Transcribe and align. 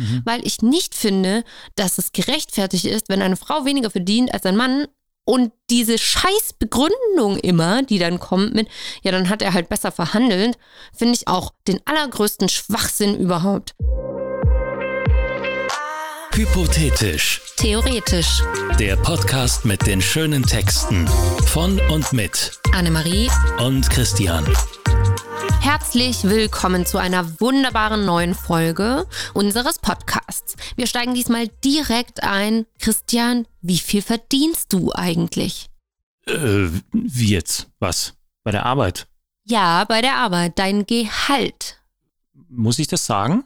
mhm. 0.00 0.22
weil 0.24 0.46
ich 0.46 0.62
nicht 0.62 0.94
finde, 0.94 1.44
dass 1.76 1.98
es 1.98 2.12
gerechtfertigt 2.12 2.86
ist, 2.86 3.08
wenn 3.08 3.22
eine 3.22 3.36
Frau 3.36 3.64
weniger 3.64 3.90
verdient 3.90 4.32
als 4.32 4.46
ein 4.46 4.56
Mann 4.56 4.86
und 5.24 5.52
diese 5.68 5.98
scheiß 5.98 6.54
Begründung 6.58 7.36
immer, 7.38 7.82
die 7.82 7.98
dann 7.98 8.18
kommt 8.18 8.54
mit, 8.54 8.68
ja, 9.02 9.12
dann 9.12 9.28
hat 9.28 9.42
er 9.42 9.52
halt 9.52 9.68
besser 9.68 9.92
verhandelt, 9.92 10.58
finde 10.96 11.14
ich 11.14 11.28
auch 11.28 11.52
den 11.68 11.80
allergrößten 11.84 12.48
Schwachsinn 12.48 13.16
überhaupt. 13.16 13.74
Hypothetisch. 16.32 17.42
Theoretisch. 17.56 18.42
Der 18.78 18.96
Podcast 18.96 19.64
mit 19.64 19.86
den 19.86 20.00
schönen 20.00 20.42
Texten 20.42 21.06
von 21.46 21.78
und 21.90 22.12
mit 22.12 22.58
Annemarie 22.72 23.28
und 23.58 23.90
Christian. 23.90 24.46
Herzlich 25.80 26.24
willkommen 26.24 26.84
zu 26.84 26.98
einer 26.98 27.40
wunderbaren 27.40 28.04
neuen 28.04 28.34
Folge 28.34 29.06
unseres 29.32 29.78
Podcasts. 29.78 30.54
Wir 30.76 30.86
steigen 30.86 31.14
diesmal 31.14 31.48
direkt 31.64 32.22
ein. 32.22 32.66
Christian, 32.78 33.48
wie 33.62 33.78
viel 33.78 34.02
verdienst 34.02 34.74
du 34.74 34.92
eigentlich? 34.92 35.68
Äh, 36.26 36.68
wie 36.92 37.30
jetzt? 37.30 37.70
Was? 37.78 38.12
Bei 38.44 38.50
der 38.52 38.66
Arbeit? 38.66 39.08
Ja, 39.46 39.84
bei 39.86 40.02
der 40.02 40.16
Arbeit. 40.16 40.58
Dein 40.58 40.84
Gehalt. 40.84 41.82
Muss 42.48 42.78
ich 42.78 42.86
das 42.86 43.06
sagen? 43.06 43.44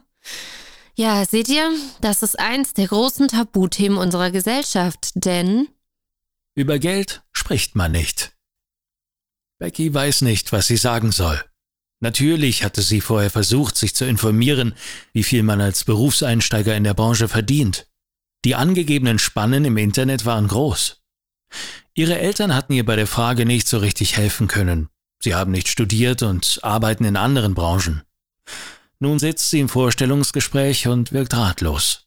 Ja, 0.93 1.25
seht 1.25 1.47
ihr, 1.47 1.71
das 2.01 2.21
ist 2.21 2.37
eins 2.37 2.73
der 2.73 2.89
großen 2.89 3.29
Tabuthemen 3.29 3.97
unserer 3.97 4.29
Gesellschaft, 4.29 5.11
denn 5.15 5.69
über 6.53 6.79
Geld 6.79 7.23
spricht 7.31 7.75
man 7.75 7.93
nicht. 7.93 8.33
Becky 9.57 9.91
weiß 9.91 10.21
nicht, 10.21 10.51
was 10.51 10.67
sie 10.67 10.77
sagen 10.77 11.13
soll. 11.13 11.41
Natürlich 12.05 12.63
hatte 12.63 12.83
sie 12.83 13.01
vorher 13.01 13.31
versucht, 13.31 13.75
sich 13.75 13.95
zu 13.95 14.05
informieren, 14.05 14.75
wie 15.13 15.23
viel 15.23 15.41
man 15.41 15.59
als 15.59 15.85
Berufseinsteiger 15.85 16.75
in 16.75 16.83
der 16.83 16.93
Branche 16.93 17.27
verdient. 17.27 17.87
Die 18.45 18.53
angegebenen 18.53 19.17
Spannen 19.17 19.65
im 19.65 19.75
Internet 19.75 20.23
waren 20.23 20.47
groß. 20.47 21.01
Ihre 21.95 22.19
Eltern 22.19 22.53
hatten 22.53 22.73
ihr 22.73 22.85
bei 22.85 22.95
der 22.95 23.07
Frage 23.07 23.47
nicht 23.47 23.67
so 23.67 23.79
richtig 23.79 24.17
helfen 24.17 24.47
können. 24.47 24.89
Sie 25.19 25.33
haben 25.33 25.49
nicht 25.49 25.67
studiert 25.67 26.21
und 26.21 26.59
arbeiten 26.61 27.05
in 27.05 27.17
anderen 27.17 27.55
Branchen. 27.55 28.03
Nun 28.99 29.17
sitzt 29.17 29.49
sie 29.49 29.61
im 29.61 29.67
Vorstellungsgespräch 29.67 30.87
und 30.87 31.11
wirkt 31.11 31.35
ratlos. 31.35 32.05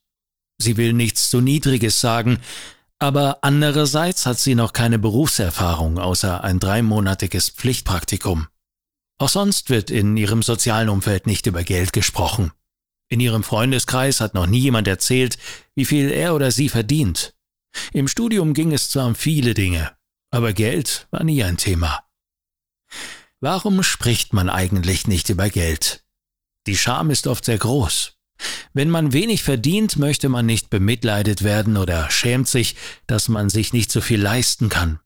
Sie 0.59 0.77
will 0.77 0.93
nichts 0.93 1.29
zu 1.29 1.41
Niedriges 1.41 2.01
sagen, 2.01 2.39
aber 3.01 3.39
andererseits 3.43 4.27
hat 4.27 4.39
sie 4.39 4.55
noch 4.55 4.73
keine 4.73 5.01
Berufserfahrung 5.01 5.99
außer 5.99 6.45
ein 6.45 6.61
dreimonatiges 6.61 7.51
Pflichtpraktikum. 7.51 8.47
Auch 9.19 9.29
sonst 9.29 9.69
wird 9.69 9.91
in 9.91 10.17
ihrem 10.17 10.43
sozialen 10.43 10.89
Umfeld 10.89 11.27
nicht 11.27 11.47
über 11.47 11.65
Geld 11.65 11.93
gesprochen. 11.93 12.53
In 13.09 13.21
ihrem 13.21 13.43
Freundeskreis 13.43 14.21
hat 14.21 14.35
noch 14.35 14.47
nie 14.47 14.61
jemand 14.61 14.87
erzählt, 14.87 15.39
wie 15.75 15.85
viel 15.85 16.11
er 16.11 16.35
oder 16.35 16.51
sie 16.53 16.69
verdient. 16.69 17.35
Im 17.93 18.07
Studium 18.07 18.55
ging 18.55 18.73
es 18.73 18.91
zwar 18.91 19.07
um 19.07 19.15
viele 19.15 19.55
Dinge, 19.55 19.93
aber 20.31 20.53
Geld 20.53 21.09
war 21.11 21.25
nie 21.25 21.43
ein 21.43 21.57
Thema. 21.57 22.05
Warum 23.41 23.83
spricht 23.83 24.33
man 24.33 24.49
eigentlich 24.49 25.07
nicht 25.07 25.29
über 25.31 25.49
Geld? 25.49 26.05
Die 26.67 26.77
Scham 26.77 27.11
ist 27.11 27.27
oft 27.27 27.45
sehr 27.45 27.59
groß. 27.59 28.15
Wenn 28.73 28.91
man 28.91 29.13
wenig 29.13 29.43
verdient, 29.43 29.97
möchte 29.97 30.29
man 30.29 30.47
nicht 30.47 30.71
bemitleidet 30.71 31.43
werden 31.43 31.77
oder 31.77 32.11
schämt 32.11 32.49
sich, 32.49 32.77
dass 33.07 33.29
man 33.29 33.49
sich 33.49 33.73
nicht 33.73 33.91
so 33.91 34.01
viel 34.01 34.21
leisten 34.21 34.69
kann. 34.69 35.01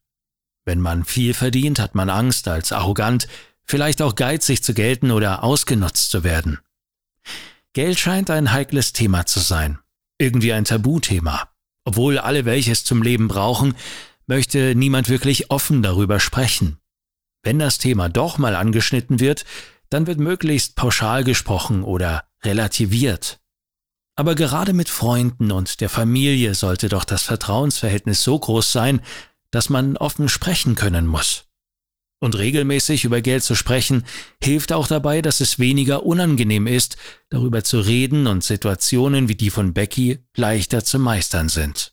Wenn 0.65 0.81
man 0.81 1.05
viel 1.05 1.35
verdient, 1.35 1.79
hat 1.79 1.95
man 1.95 2.11
Angst, 2.11 2.49
als 2.49 2.73
arrogant, 2.73 3.29
vielleicht 3.65 4.03
auch 4.03 4.15
geizig 4.15 4.63
zu 4.63 4.75
gelten 4.75 5.11
oder 5.11 5.45
ausgenutzt 5.45 6.11
zu 6.11 6.25
werden. 6.25 6.59
Geld 7.73 7.99
scheint 7.99 8.31
ein 8.31 8.53
heikles 8.53 8.93
Thema 8.93 9.25
zu 9.27 9.41
sein, 9.41 9.79
irgendwie 10.19 10.53
ein 10.53 10.65
Tabuthema. 10.65 11.49
Obwohl 11.85 12.19
alle 12.19 12.45
welches 12.45 12.85
zum 12.85 13.03
Leben 13.03 13.29
brauchen, 13.29 13.75
möchte 14.27 14.75
niemand 14.75 15.09
wirklich 15.09 15.51
offen 15.51 15.83
darüber 15.83 16.21
sprechen. 16.21 16.79
Wenn 17.43 17.59
das 17.59 17.79
Thema 17.79 18.09
doch 18.09 18.39
mal 18.39 18.55
angeschnitten 18.55 19.21
wird, 19.21 19.45
dann 19.91 20.07
wird 20.07 20.19
möglichst 20.19 20.77
pauschal 20.77 21.25
gesprochen 21.25 21.83
oder 21.83 22.25
relativiert. 22.45 23.41
Aber 24.15 24.35
gerade 24.35 24.75
mit 24.75 24.89
Freunden 24.89 25.51
und 25.51 25.81
der 25.81 25.89
Familie 25.89 26.55
sollte 26.55 26.89
doch 26.89 27.05
das 27.05 27.23
Vertrauensverhältnis 27.23 28.23
so 28.23 28.39
groß 28.39 28.71
sein, 28.71 29.01
dass 29.51 29.71
man 29.71 29.97
offen 29.97 30.29
sprechen 30.29 30.75
können 30.75 31.07
muss. 31.07 31.47
Und 32.23 32.39
regelmäßig 32.39 33.05
über 33.05 33.21
Geld 33.21 33.43
zu 33.43 33.57
sprechen, 33.57 34.05
hilft 34.41 34.73
auch 34.73 34.87
dabei, 34.87 35.23
dass 35.23 35.41
es 35.41 35.59
weniger 35.59 36.07
unangenehm 36.07 36.69
ist, 36.69 36.97
darüber 37.31 37.65
zu 37.65 37.81
reden 37.81 38.29
und 38.29 38.45
Situationen 38.45 39.29
wie 39.29 39.35
die 39.35 39.51
von 39.51 39.75
Becky 39.75 40.21
leichter 40.37 40.85
zu 40.85 41.01
meistern 41.01 41.49
sind. 41.49 41.92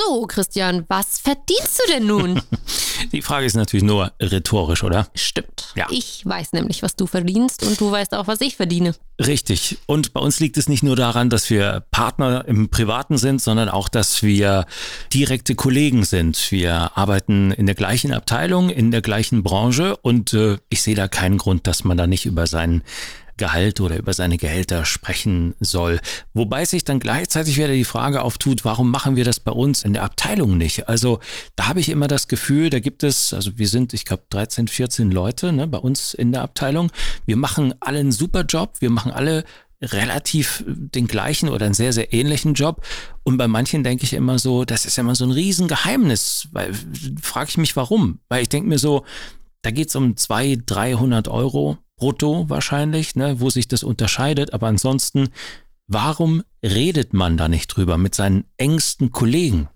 So, 0.00 0.26
Christian, 0.28 0.84
was 0.86 1.18
verdienst 1.18 1.80
du 1.80 1.92
denn 1.92 2.06
nun? 2.06 2.40
Die 3.12 3.20
Frage 3.20 3.46
ist 3.46 3.56
natürlich 3.56 3.82
nur 3.82 4.12
rhetorisch, 4.20 4.84
oder? 4.84 5.08
Stimmt. 5.16 5.72
Ja. 5.74 5.86
Ich 5.90 6.24
weiß 6.24 6.52
nämlich, 6.52 6.84
was 6.84 6.94
du 6.94 7.08
verdienst 7.08 7.64
und 7.64 7.80
du 7.80 7.90
weißt 7.90 8.14
auch, 8.14 8.28
was 8.28 8.40
ich 8.40 8.54
verdiene. 8.54 8.94
Richtig. 9.18 9.78
Und 9.86 10.12
bei 10.12 10.20
uns 10.20 10.38
liegt 10.38 10.56
es 10.56 10.68
nicht 10.68 10.84
nur 10.84 10.94
daran, 10.94 11.30
dass 11.30 11.50
wir 11.50 11.82
Partner 11.90 12.44
im 12.46 12.68
Privaten 12.68 13.18
sind, 13.18 13.42
sondern 13.42 13.68
auch, 13.68 13.88
dass 13.88 14.22
wir 14.22 14.66
direkte 15.12 15.56
Kollegen 15.56 16.04
sind. 16.04 16.52
Wir 16.52 16.96
arbeiten 16.96 17.50
in 17.50 17.66
der 17.66 17.74
gleichen 17.74 18.12
Abteilung, 18.12 18.70
in 18.70 18.92
der 18.92 19.02
gleichen 19.02 19.42
Branche 19.42 19.96
und 19.96 20.32
äh, 20.32 20.58
ich 20.68 20.82
sehe 20.82 20.94
da 20.94 21.08
keinen 21.08 21.38
Grund, 21.38 21.66
dass 21.66 21.82
man 21.82 21.96
da 21.96 22.06
nicht 22.06 22.24
über 22.24 22.46
seinen 22.46 22.84
Gehalt 23.38 23.80
oder 23.80 23.96
über 23.96 24.12
seine 24.12 24.36
Gehälter 24.36 24.84
sprechen 24.84 25.54
soll. 25.60 26.00
Wobei 26.34 26.64
sich 26.64 26.84
dann 26.84 27.00
gleichzeitig 27.00 27.56
wieder 27.56 27.68
die 27.68 27.84
Frage 27.84 28.22
auftut, 28.22 28.64
warum 28.64 28.90
machen 28.90 29.16
wir 29.16 29.24
das 29.24 29.40
bei 29.40 29.52
uns 29.52 29.82
in 29.82 29.94
der 29.94 30.02
Abteilung 30.02 30.58
nicht? 30.58 30.88
Also 30.88 31.20
da 31.56 31.68
habe 31.68 31.80
ich 31.80 31.88
immer 31.88 32.08
das 32.08 32.28
Gefühl, 32.28 32.68
da 32.68 32.80
gibt 32.80 33.02
es, 33.02 33.32
also 33.32 33.56
wir 33.56 33.68
sind, 33.68 33.94
ich 33.94 34.04
glaube, 34.04 34.24
13, 34.30 34.68
14 34.68 35.10
Leute 35.10 35.52
ne, 35.52 35.66
bei 35.66 35.78
uns 35.78 36.12
in 36.12 36.32
der 36.32 36.42
Abteilung. 36.42 36.90
Wir 37.24 37.36
machen 37.36 37.74
alle 37.80 38.00
einen 38.00 38.12
super 38.12 38.42
Job, 38.42 38.74
wir 38.80 38.90
machen 38.90 39.12
alle 39.12 39.44
relativ 39.80 40.64
den 40.66 41.06
gleichen 41.06 41.48
oder 41.48 41.66
einen 41.66 41.74
sehr, 41.74 41.92
sehr 41.92 42.12
ähnlichen 42.12 42.54
Job. 42.54 42.84
Und 43.22 43.36
bei 43.36 43.46
manchen 43.46 43.84
denke 43.84 44.04
ich 44.04 44.12
immer 44.12 44.38
so, 44.38 44.64
das 44.64 44.84
ist 44.84 44.96
ja 44.96 45.02
immer 45.02 45.14
so 45.14 45.24
ein 45.24 45.30
Riesengeheimnis, 45.30 46.48
weil 46.52 46.72
frage 47.22 47.50
ich 47.50 47.58
mich 47.58 47.76
warum. 47.76 48.20
Weil 48.28 48.42
ich 48.42 48.48
denke 48.48 48.68
mir 48.68 48.78
so, 48.78 49.04
da 49.62 49.70
geht 49.70 49.88
es 49.88 49.96
um 49.96 50.16
200, 50.16 50.62
300 50.66 51.28
Euro 51.28 51.78
brutto 51.98 52.48
wahrscheinlich, 52.48 53.14
ne, 53.16 53.40
wo 53.40 53.50
sich 53.50 53.68
das 53.68 53.82
unterscheidet. 53.82 54.54
Aber 54.54 54.68
ansonsten, 54.68 55.28
warum 55.86 56.42
redet 56.64 57.12
man 57.12 57.36
da 57.36 57.48
nicht 57.48 57.68
drüber 57.68 57.98
mit 57.98 58.14
seinen 58.14 58.44
engsten 58.56 59.12
Kollegen? 59.12 59.68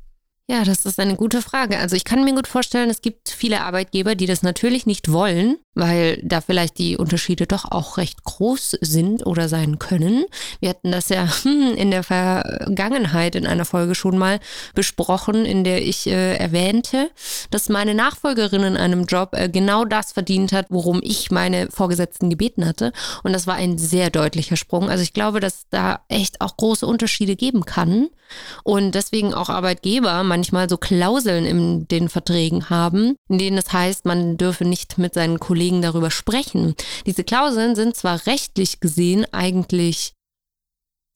Ja, 0.48 0.64
das 0.64 0.84
ist 0.84 0.98
eine 0.98 1.16
gute 1.16 1.40
Frage. 1.40 1.78
Also 1.78 1.96
ich 1.96 2.04
kann 2.04 2.24
mir 2.24 2.34
gut 2.34 2.48
vorstellen, 2.48 2.90
es 2.90 3.00
gibt 3.00 3.28
viele 3.28 3.62
Arbeitgeber, 3.62 4.14
die 4.14 4.26
das 4.26 4.42
natürlich 4.42 4.86
nicht 4.86 5.10
wollen, 5.10 5.56
weil 5.74 6.20
da 6.22 6.40
vielleicht 6.40 6.78
die 6.78 6.96
Unterschiede 6.96 7.46
doch 7.46 7.70
auch 7.70 7.96
recht 7.96 8.24
groß 8.24 8.78
sind 8.80 9.26
oder 9.26 9.48
sein 9.48 9.78
können. 9.78 10.24
Wir 10.60 10.70
hatten 10.70 10.92
das 10.92 11.08
ja 11.08 11.26
hm, 11.42 11.74
in 11.76 11.90
der 11.90 12.02
Vergangenheit 12.02 13.34
in 13.34 13.46
einer 13.46 13.64
Folge 13.64 13.94
schon 13.94 14.18
mal 14.18 14.40
besprochen, 14.74 15.44
in 15.44 15.64
der 15.64 15.82
ich 15.86 16.06
äh, 16.06 16.36
erwähnte, 16.36 17.10
dass 17.50 17.68
meine 17.68 17.94
Nachfolgerin 17.94 18.62
in 18.62 18.76
einem 18.76 19.04
Job 19.04 19.30
äh, 19.32 19.48
genau 19.48 19.84
das 19.84 20.12
verdient 20.12 20.52
hat, 20.52 20.66
worum 20.68 21.00
ich 21.02 21.30
meine 21.30 21.70
Vorgesetzten 21.70 22.30
gebeten 22.30 22.66
hatte. 22.66 22.92
Und 23.22 23.32
das 23.32 23.46
war 23.46 23.54
ein 23.54 23.78
sehr 23.78 24.10
deutlicher 24.10 24.56
Sprung. 24.56 24.90
Also 24.90 25.02
ich 25.02 25.12
glaube, 25.12 25.40
dass 25.40 25.66
da 25.70 26.00
echt 26.08 26.40
auch 26.40 26.56
große 26.56 26.86
Unterschiede 26.86 27.36
geben 27.36 27.64
kann 27.64 28.08
und 28.64 28.94
deswegen 28.94 29.34
auch 29.34 29.48
Arbeitgeber 29.48 30.22
manchmal 30.22 30.68
so 30.68 30.76
Klauseln 30.76 31.44
in 31.44 31.88
den 31.88 32.08
Verträgen 32.08 32.70
haben, 32.70 33.16
in 33.28 33.38
denen 33.38 33.58
es 33.58 33.72
heißt, 33.72 34.04
man 34.04 34.36
dürfe 34.36 34.64
nicht 34.64 34.98
mit 34.98 35.14
seinen 35.14 35.40
Kollegen 35.40 35.61
Kollegen 35.62 35.80
darüber 35.80 36.10
sprechen. 36.10 36.74
Diese 37.06 37.22
Klauseln 37.22 37.76
sind 37.76 37.94
zwar 37.94 38.26
rechtlich 38.26 38.80
gesehen 38.80 39.26
eigentlich 39.30 40.12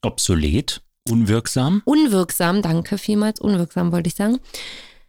obsolet, 0.04 0.82
unwirksam. 1.08 1.82
Unwirksam, 1.84 2.62
danke 2.62 2.96
vielmals, 2.96 3.40
unwirksam 3.40 3.90
wollte 3.90 4.06
ich 4.06 4.14
sagen. 4.14 4.38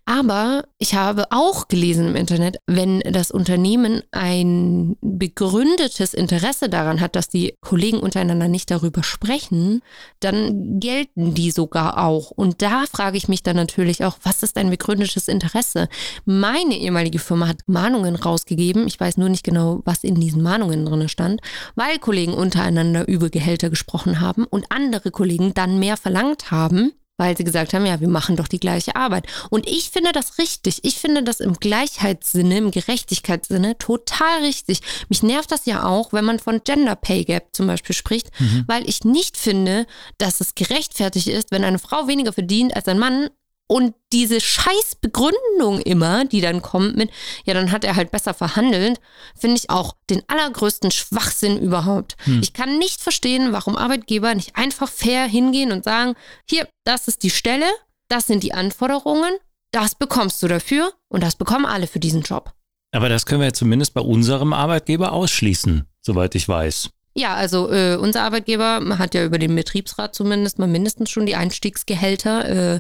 Aber 0.10 0.64
ich 0.78 0.96
habe 0.96 1.26
auch 1.32 1.68
gelesen 1.68 2.08
im 2.08 2.16
Internet, 2.16 2.60
wenn 2.66 3.02
das 3.02 3.30
Unternehmen 3.30 4.04
ein 4.12 4.96
begründetes 5.02 6.14
Interesse 6.14 6.70
daran 6.70 7.02
hat, 7.02 7.18
dass 7.18 7.28
die 7.28 7.56
Kollegen 7.60 8.00
untereinander 8.00 8.48
nicht 8.48 8.72
darüber 8.72 9.04
sprechen, 9.04 9.82
dann 10.22 10.80
gelten 10.80 11.34
die 11.34 11.52
sogar 11.52 12.06
auch. 12.06 12.32
Und 12.32 12.62
da 12.62 12.86
frage 12.90 13.18
ich 13.18 13.28
mich 13.28 13.44
dann 13.44 13.58
natürlich 13.58 14.06
auch, 14.06 14.18
was 14.24 14.44
ist 14.44 14.56
ein 14.56 14.70
begründetes 14.70 15.28
Interesse? 15.28 15.90
Meine 16.24 16.78
ehemalige 16.78 17.20
Firma 17.20 17.50
hat 17.50 17.60
Mahnungen 17.66 18.16
rausgegeben. 18.16 18.88
Ich 18.88 18.98
weiß 18.98 19.18
nur 19.18 19.28
nicht 19.28 19.44
genau, 19.44 19.82
was 19.84 20.06
in 20.06 20.16
diesen 20.16 20.42
Mahnungen 20.42 20.86
drin 20.86 21.10
stand, 21.10 21.42
weil 21.76 22.00
Kollegen 22.00 22.34
untereinander 22.34 23.06
über 23.10 23.30
Gehälter 23.30 23.70
gesprochen 23.70 24.22
haben 24.22 24.46
und 24.46 24.68
andere 24.70 25.12
Kollegen 25.12 25.54
dann 25.54 25.80
mehr 25.80 25.98
verlangt 25.98 26.50
haben 26.50 26.94
weil 27.18 27.36
sie 27.36 27.44
gesagt 27.44 27.74
haben, 27.74 27.86
ja, 27.86 28.00
wir 28.00 28.08
machen 28.08 28.36
doch 28.36 28.48
die 28.48 28.60
gleiche 28.60 28.96
Arbeit. 28.96 29.26
Und 29.50 29.68
ich 29.68 29.90
finde 29.90 30.12
das 30.12 30.38
richtig. 30.38 30.80
Ich 30.84 31.00
finde 31.00 31.24
das 31.24 31.40
im 31.40 31.56
Gleichheitssinne, 31.56 32.58
im 32.58 32.72
Gerechtigkeitssinne 32.72 33.78
total 33.78 34.44
richtig. 34.44 34.82
Mich 35.10 35.24
nervt 35.24 35.52
das 35.52 35.66
ja 35.66 35.84
auch, 35.84 36.14
wenn 36.14 36.26
man 36.26 36.40
von 36.40 36.62
Gender 36.64 36.96
Pay 36.96 37.26
Gap 37.26 37.50
zum 37.54 37.68
Beispiel 37.68 37.96
spricht, 37.96 38.30
mhm. 38.40 38.64
weil 38.68 38.88
ich 38.88 39.04
nicht 39.04 39.38
finde, 39.38 39.88
dass 40.18 40.40
es 40.42 40.56
gerechtfertigt 40.56 41.28
ist, 41.28 41.52
wenn 41.52 41.64
eine 41.64 41.80
Frau 41.80 42.08
weniger 42.08 42.34
verdient 42.34 42.76
als 42.76 42.88
ein 42.88 43.00
Mann, 43.00 43.30
und 43.68 43.94
diese 44.14 44.40
Scheißbegründung 44.40 45.82
immer, 45.82 46.26
die 46.26 46.40
dann 46.40 46.62
kommt 46.62 46.96
mit, 46.96 47.12
ja, 47.46 47.54
dann 47.54 47.72
hat 47.72 47.84
er 47.84 47.98
halt 47.98 48.12
besser 48.12 48.34
verhandelt, 48.34 49.00
finde 49.38 49.58
ich 49.58 49.70
auch 49.70 49.96
den 50.10 50.24
allergrößten 50.28 50.92
Schwachsinn 50.92 51.60
überhaupt. 51.60 52.16
Hm. 52.24 52.42
Ich 52.42 52.54
kann 52.54 52.78
nicht 52.78 53.02
verstehen, 53.02 53.52
warum 53.52 53.76
Arbeitgeber 53.76 54.34
nicht 54.34 54.56
einfach 54.56 54.90
fair 54.90 55.26
hingehen 55.26 55.74
und 55.74 55.84
sagen, 55.84 56.16
hier, 56.50 56.68
das 56.86 57.10
ist 57.10 57.24
die 57.24 57.30
Stelle, 57.30 57.66
das 58.08 58.26
sind 58.26 58.44
die 58.44 58.54
Anforderungen, 58.54 59.34
das 59.72 59.96
bekommst 59.96 60.42
du 60.42 60.48
dafür 60.48 60.94
und 61.10 61.22
das 61.22 61.36
bekommen 61.36 61.66
alle 61.66 61.88
für 61.88 62.00
diesen 62.00 62.22
Job. 62.22 62.54
Aber 62.94 63.10
das 63.10 63.26
können 63.26 63.42
wir 63.42 63.48
ja 63.48 63.54
zumindest 63.54 63.94
bei 63.94 64.02
unserem 64.02 64.54
Arbeitgeber 64.54 65.12
ausschließen, 65.12 65.86
soweit 66.02 66.36
ich 66.36 66.48
weiß. 66.48 66.90
Ja, 67.16 67.34
also 67.34 67.72
äh, 67.72 67.98
unser 67.98 68.22
Arbeitgeber 68.22 68.80
hat 69.00 69.16
ja 69.16 69.26
über 69.26 69.40
den 69.40 69.56
Betriebsrat 69.56 70.14
zumindest 70.14 70.60
mal 70.60 70.68
mindestens 70.68 71.10
schon 71.10 71.26
die 71.26 71.36
Einstiegsgehälter 71.36 72.76
äh, 72.76 72.80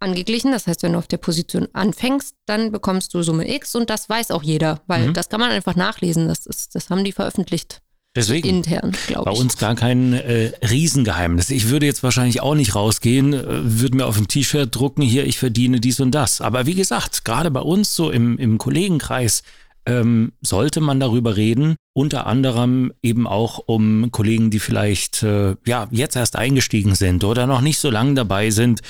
angeglichen. 0.00 0.52
Das 0.52 0.66
heißt, 0.66 0.82
wenn 0.82 0.92
du 0.92 0.98
auf 0.98 1.06
der 1.06 1.18
Position 1.18 1.68
anfängst, 1.72 2.34
dann 2.46 2.72
bekommst 2.72 3.14
du 3.14 3.22
Summe 3.22 3.52
X 3.54 3.74
und 3.74 3.90
das 3.90 4.08
weiß 4.08 4.30
auch 4.30 4.42
jeder, 4.42 4.80
weil 4.86 5.08
mhm. 5.08 5.14
das 5.14 5.28
kann 5.28 5.40
man 5.40 5.50
einfach 5.50 5.76
nachlesen. 5.76 6.28
Das, 6.28 6.46
ist, 6.46 6.74
das 6.74 6.90
haben 6.90 7.04
die 7.04 7.12
veröffentlicht. 7.12 7.80
Deswegen. 8.16 8.48
Intern, 8.48 8.92
glaube 9.06 9.30
ich. 9.30 9.36
Bei 9.36 9.40
uns 9.40 9.56
gar 9.56 9.76
kein 9.76 10.14
äh, 10.14 10.52
Riesengeheimnis. 10.68 11.50
Ich 11.50 11.68
würde 11.68 11.86
jetzt 11.86 12.02
wahrscheinlich 12.02 12.40
auch 12.40 12.56
nicht 12.56 12.74
rausgehen, 12.74 13.32
äh, 13.32 13.44
würde 13.46 13.98
mir 13.98 14.06
auf 14.06 14.16
ein 14.16 14.26
T-Shirt 14.26 14.74
drucken, 14.74 15.02
hier, 15.02 15.26
ich 15.26 15.38
verdiene 15.38 15.78
dies 15.78 16.00
und 16.00 16.10
das. 16.10 16.40
Aber 16.40 16.66
wie 16.66 16.74
gesagt, 16.74 17.24
gerade 17.24 17.52
bei 17.52 17.60
uns 17.60 17.94
so 17.94 18.10
im, 18.10 18.36
im 18.36 18.58
Kollegenkreis 18.58 19.44
ähm, 19.86 20.32
sollte 20.40 20.80
man 20.80 20.98
darüber 20.98 21.36
reden. 21.36 21.76
Unter 21.92 22.26
anderem 22.26 22.92
eben 23.00 23.28
auch 23.28 23.62
um 23.66 24.10
Kollegen, 24.10 24.50
die 24.50 24.58
vielleicht 24.58 25.22
äh, 25.22 25.54
ja 25.64 25.86
jetzt 25.92 26.16
erst 26.16 26.34
eingestiegen 26.34 26.96
sind 26.96 27.22
oder 27.22 27.46
noch 27.46 27.60
nicht 27.60 27.78
so 27.78 27.90
lange 27.90 28.14
dabei 28.14 28.50
sind 28.50 28.80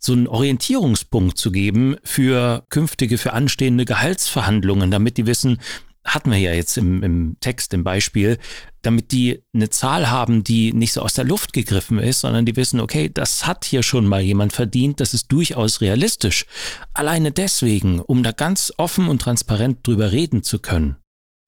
so 0.00 0.14
einen 0.14 0.26
Orientierungspunkt 0.26 1.38
zu 1.38 1.52
geben 1.52 1.96
für 2.02 2.64
künftige, 2.70 3.18
für 3.18 3.34
anstehende 3.34 3.84
Gehaltsverhandlungen, 3.84 4.90
damit 4.90 5.18
die 5.18 5.26
wissen, 5.26 5.58
hatten 6.04 6.30
wir 6.30 6.38
ja 6.38 6.52
jetzt 6.52 6.78
im, 6.78 7.02
im 7.02 7.36
Text, 7.40 7.74
im 7.74 7.84
Beispiel, 7.84 8.38
damit 8.80 9.12
die 9.12 9.42
eine 9.54 9.68
Zahl 9.68 10.10
haben, 10.10 10.42
die 10.42 10.72
nicht 10.72 10.94
so 10.94 11.02
aus 11.02 11.12
der 11.12 11.24
Luft 11.24 11.52
gegriffen 11.52 11.98
ist, 11.98 12.20
sondern 12.20 12.46
die 12.46 12.56
wissen, 12.56 12.80
okay, 12.80 13.10
das 13.12 13.46
hat 13.46 13.66
hier 13.66 13.82
schon 13.82 14.06
mal 14.06 14.22
jemand 14.22 14.54
verdient, 14.54 15.00
das 15.00 15.12
ist 15.12 15.30
durchaus 15.30 15.82
realistisch. 15.82 16.46
Alleine 16.94 17.30
deswegen, 17.30 18.00
um 18.00 18.22
da 18.22 18.32
ganz 18.32 18.72
offen 18.78 19.08
und 19.08 19.20
transparent 19.20 19.86
drüber 19.86 20.10
reden 20.10 20.42
zu 20.42 20.58
können. 20.58 20.96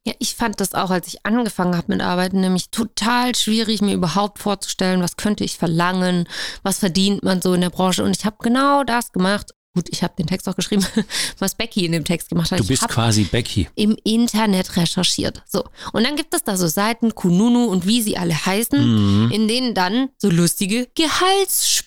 Ja, 0.05 0.15
ich 0.19 0.35
fand 0.35 0.61
das 0.61 0.75
auch, 0.75 0.91
als 0.91 1.07
ich 1.07 1.25
angefangen 1.25 1.77
habe 1.77 1.93
mit 1.93 2.01
Arbeiten, 2.01 2.41
nämlich 2.41 2.71
total 2.71 3.37
schwierig, 3.37 3.83
mir 3.83 3.95
überhaupt 3.95 4.41
vorzustellen, 4.41 5.01
was 5.01 5.17
könnte 5.17 5.45
ich 5.45 5.57
verlangen, 5.57 6.29
was 6.65 6.81
verdient 6.81 7.23
man 7.23 7.41
so 7.41 7.55
in 7.55 7.61
der 7.61 7.71
Branche. 7.71 8.03
Und 8.03 8.17
ich 8.17 8.25
habe 8.25 8.37
genau 8.41 8.83
das 8.83 9.13
gemacht, 9.13 9.53
Gut, 9.75 9.87
ich 9.89 10.03
habe 10.03 10.13
den 10.19 10.27
Text 10.27 10.47
auch 10.51 10.55
geschrieben, 10.55 10.85
was 11.39 11.55
Becky 11.55 11.87
in 11.87 11.93
dem 11.93 12.05
Text 12.05 12.29
gemacht 12.29 12.53
hat. 12.53 12.61
Du 12.61 12.67
bist 12.67 12.87
quasi 12.89 13.25
Becky. 13.25 13.69
Im 13.75 13.97
Internet 14.05 14.77
recherchiert. 14.77 15.43
So. 15.49 15.65
Und 15.95 16.05
dann 16.05 16.15
gibt 16.15 16.35
es 16.35 16.45
da 16.45 16.59
so 16.59 16.67
Seiten, 16.69 17.15
Kununu 17.15 17.65
und 17.65 17.87
wie 17.87 18.03
sie 18.03 18.19
alle 18.19 18.35
heißen, 18.35 19.25
mhm. 19.25 19.31
in 19.31 19.49
denen 19.49 19.73
dann 19.73 20.11
so 20.19 20.29
lustige 20.29 20.89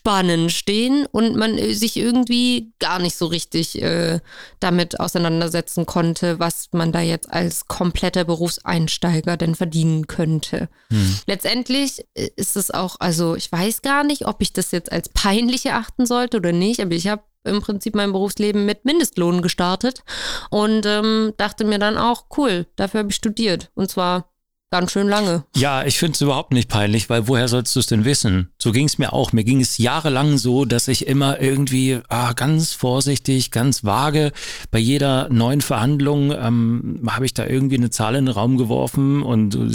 Gehaltsspannen 0.05 0.49
stehen 0.49 1.07
und 1.11 1.35
man 1.35 1.57
äh, 1.57 1.73
sich 1.73 1.97
irgendwie 1.97 2.71
gar 2.79 2.99
nicht 2.99 3.17
so 3.17 3.25
richtig 3.25 3.81
äh, 3.81 4.19
damit 4.59 4.99
auseinandersetzen 4.99 5.85
konnte, 5.85 6.39
was 6.39 6.69
man 6.71 6.91
da 6.91 7.01
jetzt 7.01 7.29
als 7.29 7.67
kompletter 7.67 8.23
Berufseinsteiger 8.23 9.35
denn 9.37 9.55
verdienen 9.55 10.07
könnte. 10.07 10.69
Mhm. 10.89 11.19
Letztendlich 11.25 12.05
äh, 12.13 12.29
ist 12.35 12.55
es 12.55 12.71
auch, 12.71 12.97
also 12.99 13.35
ich 13.35 13.51
weiß 13.51 13.81
gar 13.81 14.03
nicht, 14.03 14.27
ob 14.27 14.41
ich 14.41 14.53
das 14.53 14.71
jetzt 14.71 14.91
als 14.91 15.09
peinlich 15.09 15.65
erachten 15.65 16.05
sollte 16.05 16.37
oder 16.37 16.51
nicht, 16.51 16.79
aber 16.79 16.93
ich 16.93 17.07
habe 17.07 17.23
im 17.43 17.61
Prinzip 17.61 17.93
mein 17.93 18.11
Berufsleben 18.11 18.65
mit 18.65 18.85
Mindestlohn 18.85 19.43
gestartet 19.43 20.03
und 20.49 20.85
ähm, 20.87 21.33
dachte 21.37 21.63
mir 21.63 21.77
dann 21.77 21.95
auch, 21.95 22.25
cool, 22.37 22.65
dafür 22.75 23.01
habe 23.01 23.09
ich 23.09 23.15
studiert. 23.15 23.69
Und 23.75 23.91
zwar 23.91 24.31
ganz 24.79 24.91
schön 24.91 25.07
lange. 25.07 25.45
Ja, 25.55 25.85
ich 25.85 25.97
finde 25.97 26.15
es 26.15 26.21
überhaupt 26.21 26.51
nicht 26.51 26.69
peinlich, 26.69 27.09
weil 27.09 27.29
woher 27.29 27.47
sollst 27.47 27.75
du 27.75 27.79
es 27.79 27.87
denn 27.87 28.03
wissen? 28.03 28.49
So 28.57 28.73
ging 28.73 28.87
es 28.87 28.97
mir 28.97 29.13
auch. 29.13 29.31
Mir 29.31 29.45
ging 29.45 29.61
es 29.61 29.77
jahrelang 29.77 30.37
so, 30.37 30.65
dass 30.65 30.89
ich 30.89 31.07
immer 31.07 31.39
irgendwie 31.39 31.99
ah, 32.09 32.33
ganz 32.33 32.73
vorsichtig, 32.73 33.51
ganz 33.51 33.85
vage 33.85 34.33
bei 34.71 34.79
jeder 34.79 35.29
neuen 35.29 35.61
Verhandlung 35.61 36.33
ähm, 36.33 37.01
habe 37.07 37.25
ich 37.25 37.33
da 37.33 37.45
irgendwie 37.45 37.77
eine 37.77 37.89
Zahl 37.89 38.15
in 38.15 38.25
den 38.25 38.33
Raum 38.33 38.57
geworfen 38.57 39.23
und 39.23 39.51
du 39.51 39.69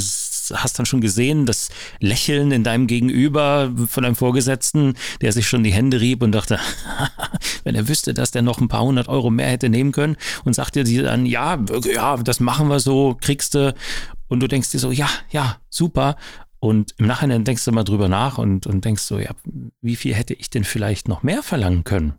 hast 0.54 0.78
dann 0.78 0.86
schon 0.86 1.00
gesehen, 1.00 1.46
das 1.46 1.68
Lächeln 2.00 2.52
in 2.52 2.64
deinem 2.64 2.86
Gegenüber 2.86 3.72
von 3.88 4.02
deinem 4.02 4.16
Vorgesetzten, 4.16 4.94
der 5.20 5.32
sich 5.32 5.48
schon 5.48 5.62
die 5.62 5.72
Hände 5.72 6.00
rieb 6.00 6.22
und 6.22 6.32
dachte, 6.32 6.58
wenn 7.64 7.74
er 7.74 7.88
wüsste, 7.88 8.14
dass 8.14 8.30
der 8.30 8.42
noch 8.42 8.60
ein 8.60 8.68
paar 8.68 8.82
hundert 8.82 9.08
Euro 9.08 9.30
mehr 9.30 9.48
hätte 9.48 9.68
nehmen 9.68 9.92
können 9.92 10.16
und 10.44 10.54
sagte 10.54 10.84
dir 10.84 11.04
dann, 11.04 11.26
ja, 11.26 11.58
ja, 11.84 12.16
das 12.18 12.40
machen 12.40 12.68
wir 12.68 12.80
so, 12.80 13.16
kriegst 13.20 13.54
du 13.54 13.74
und 14.30 14.40
du 14.40 14.46
denkst 14.46 14.70
dir 14.70 14.78
so, 14.78 14.92
ja, 14.92 15.10
ja, 15.30 15.58
super. 15.68 16.16
Und 16.60 16.94
im 16.98 17.06
Nachhinein 17.06 17.44
denkst 17.44 17.64
du 17.64 17.72
mal 17.72 17.84
drüber 17.84 18.08
nach 18.08 18.38
und, 18.38 18.66
und 18.66 18.84
denkst 18.84 19.02
so, 19.02 19.18
ja, 19.18 19.30
wie 19.82 19.96
viel 19.96 20.14
hätte 20.14 20.34
ich 20.34 20.50
denn 20.50 20.64
vielleicht 20.64 21.08
noch 21.08 21.22
mehr 21.22 21.42
verlangen 21.42 21.84
können? 21.84 22.14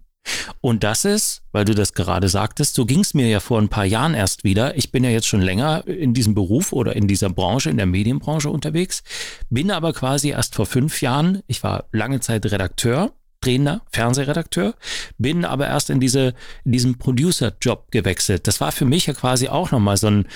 Und 0.60 0.84
das 0.84 1.06
ist, 1.06 1.42
weil 1.52 1.66
du 1.66 1.74
das 1.74 1.94
gerade 1.94 2.28
sagtest, 2.28 2.76
so 2.76 2.86
ging 2.86 3.00
es 3.00 3.14
mir 3.14 3.28
ja 3.28 3.40
vor 3.40 3.60
ein 3.60 3.70
paar 3.70 3.86
Jahren 3.86 4.14
erst 4.14 4.44
wieder. 4.44 4.78
Ich 4.78 4.92
bin 4.92 5.04
ja 5.04 5.10
jetzt 5.10 5.28
schon 5.28 5.42
länger 5.42 5.88
in 5.88 6.14
diesem 6.14 6.36
Beruf 6.36 6.74
oder 6.74 6.96
in 6.96 7.08
dieser 7.08 7.30
Branche, 7.30 7.70
in 7.70 7.78
der 7.78 7.88
Medienbranche 7.88 8.50
unterwegs, 8.50 9.04
bin 9.50 9.72
aber 9.72 9.94
quasi 9.94 10.30
erst 10.30 10.54
vor 10.54 10.66
fünf 10.66 11.02
Jahren, 11.02 11.42
ich 11.48 11.64
war 11.64 11.86
lange 11.92 12.20
Zeit 12.20 12.46
Redakteur, 12.46 13.14
Trainer, 13.40 13.82
Fernsehredakteur, 13.92 14.76
bin 15.18 15.46
aber 15.46 15.68
erst 15.68 15.90
in 15.90 16.00
diese, 16.00 16.36
in 16.64 16.74
diesen 16.74 16.98
Producer-Job 17.00 17.90
gewechselt. 17.90 18.48
Das 18.48 18.62
war 18.62 18.72
für 18.72 18.86
mich 18.86 19.08
ja 19.08 19.14
quasi 19.14 19.48
auch 19.48 19.72
nochmal 19.72 19.98
so 19.98 20.08
ein, 20.08 20.28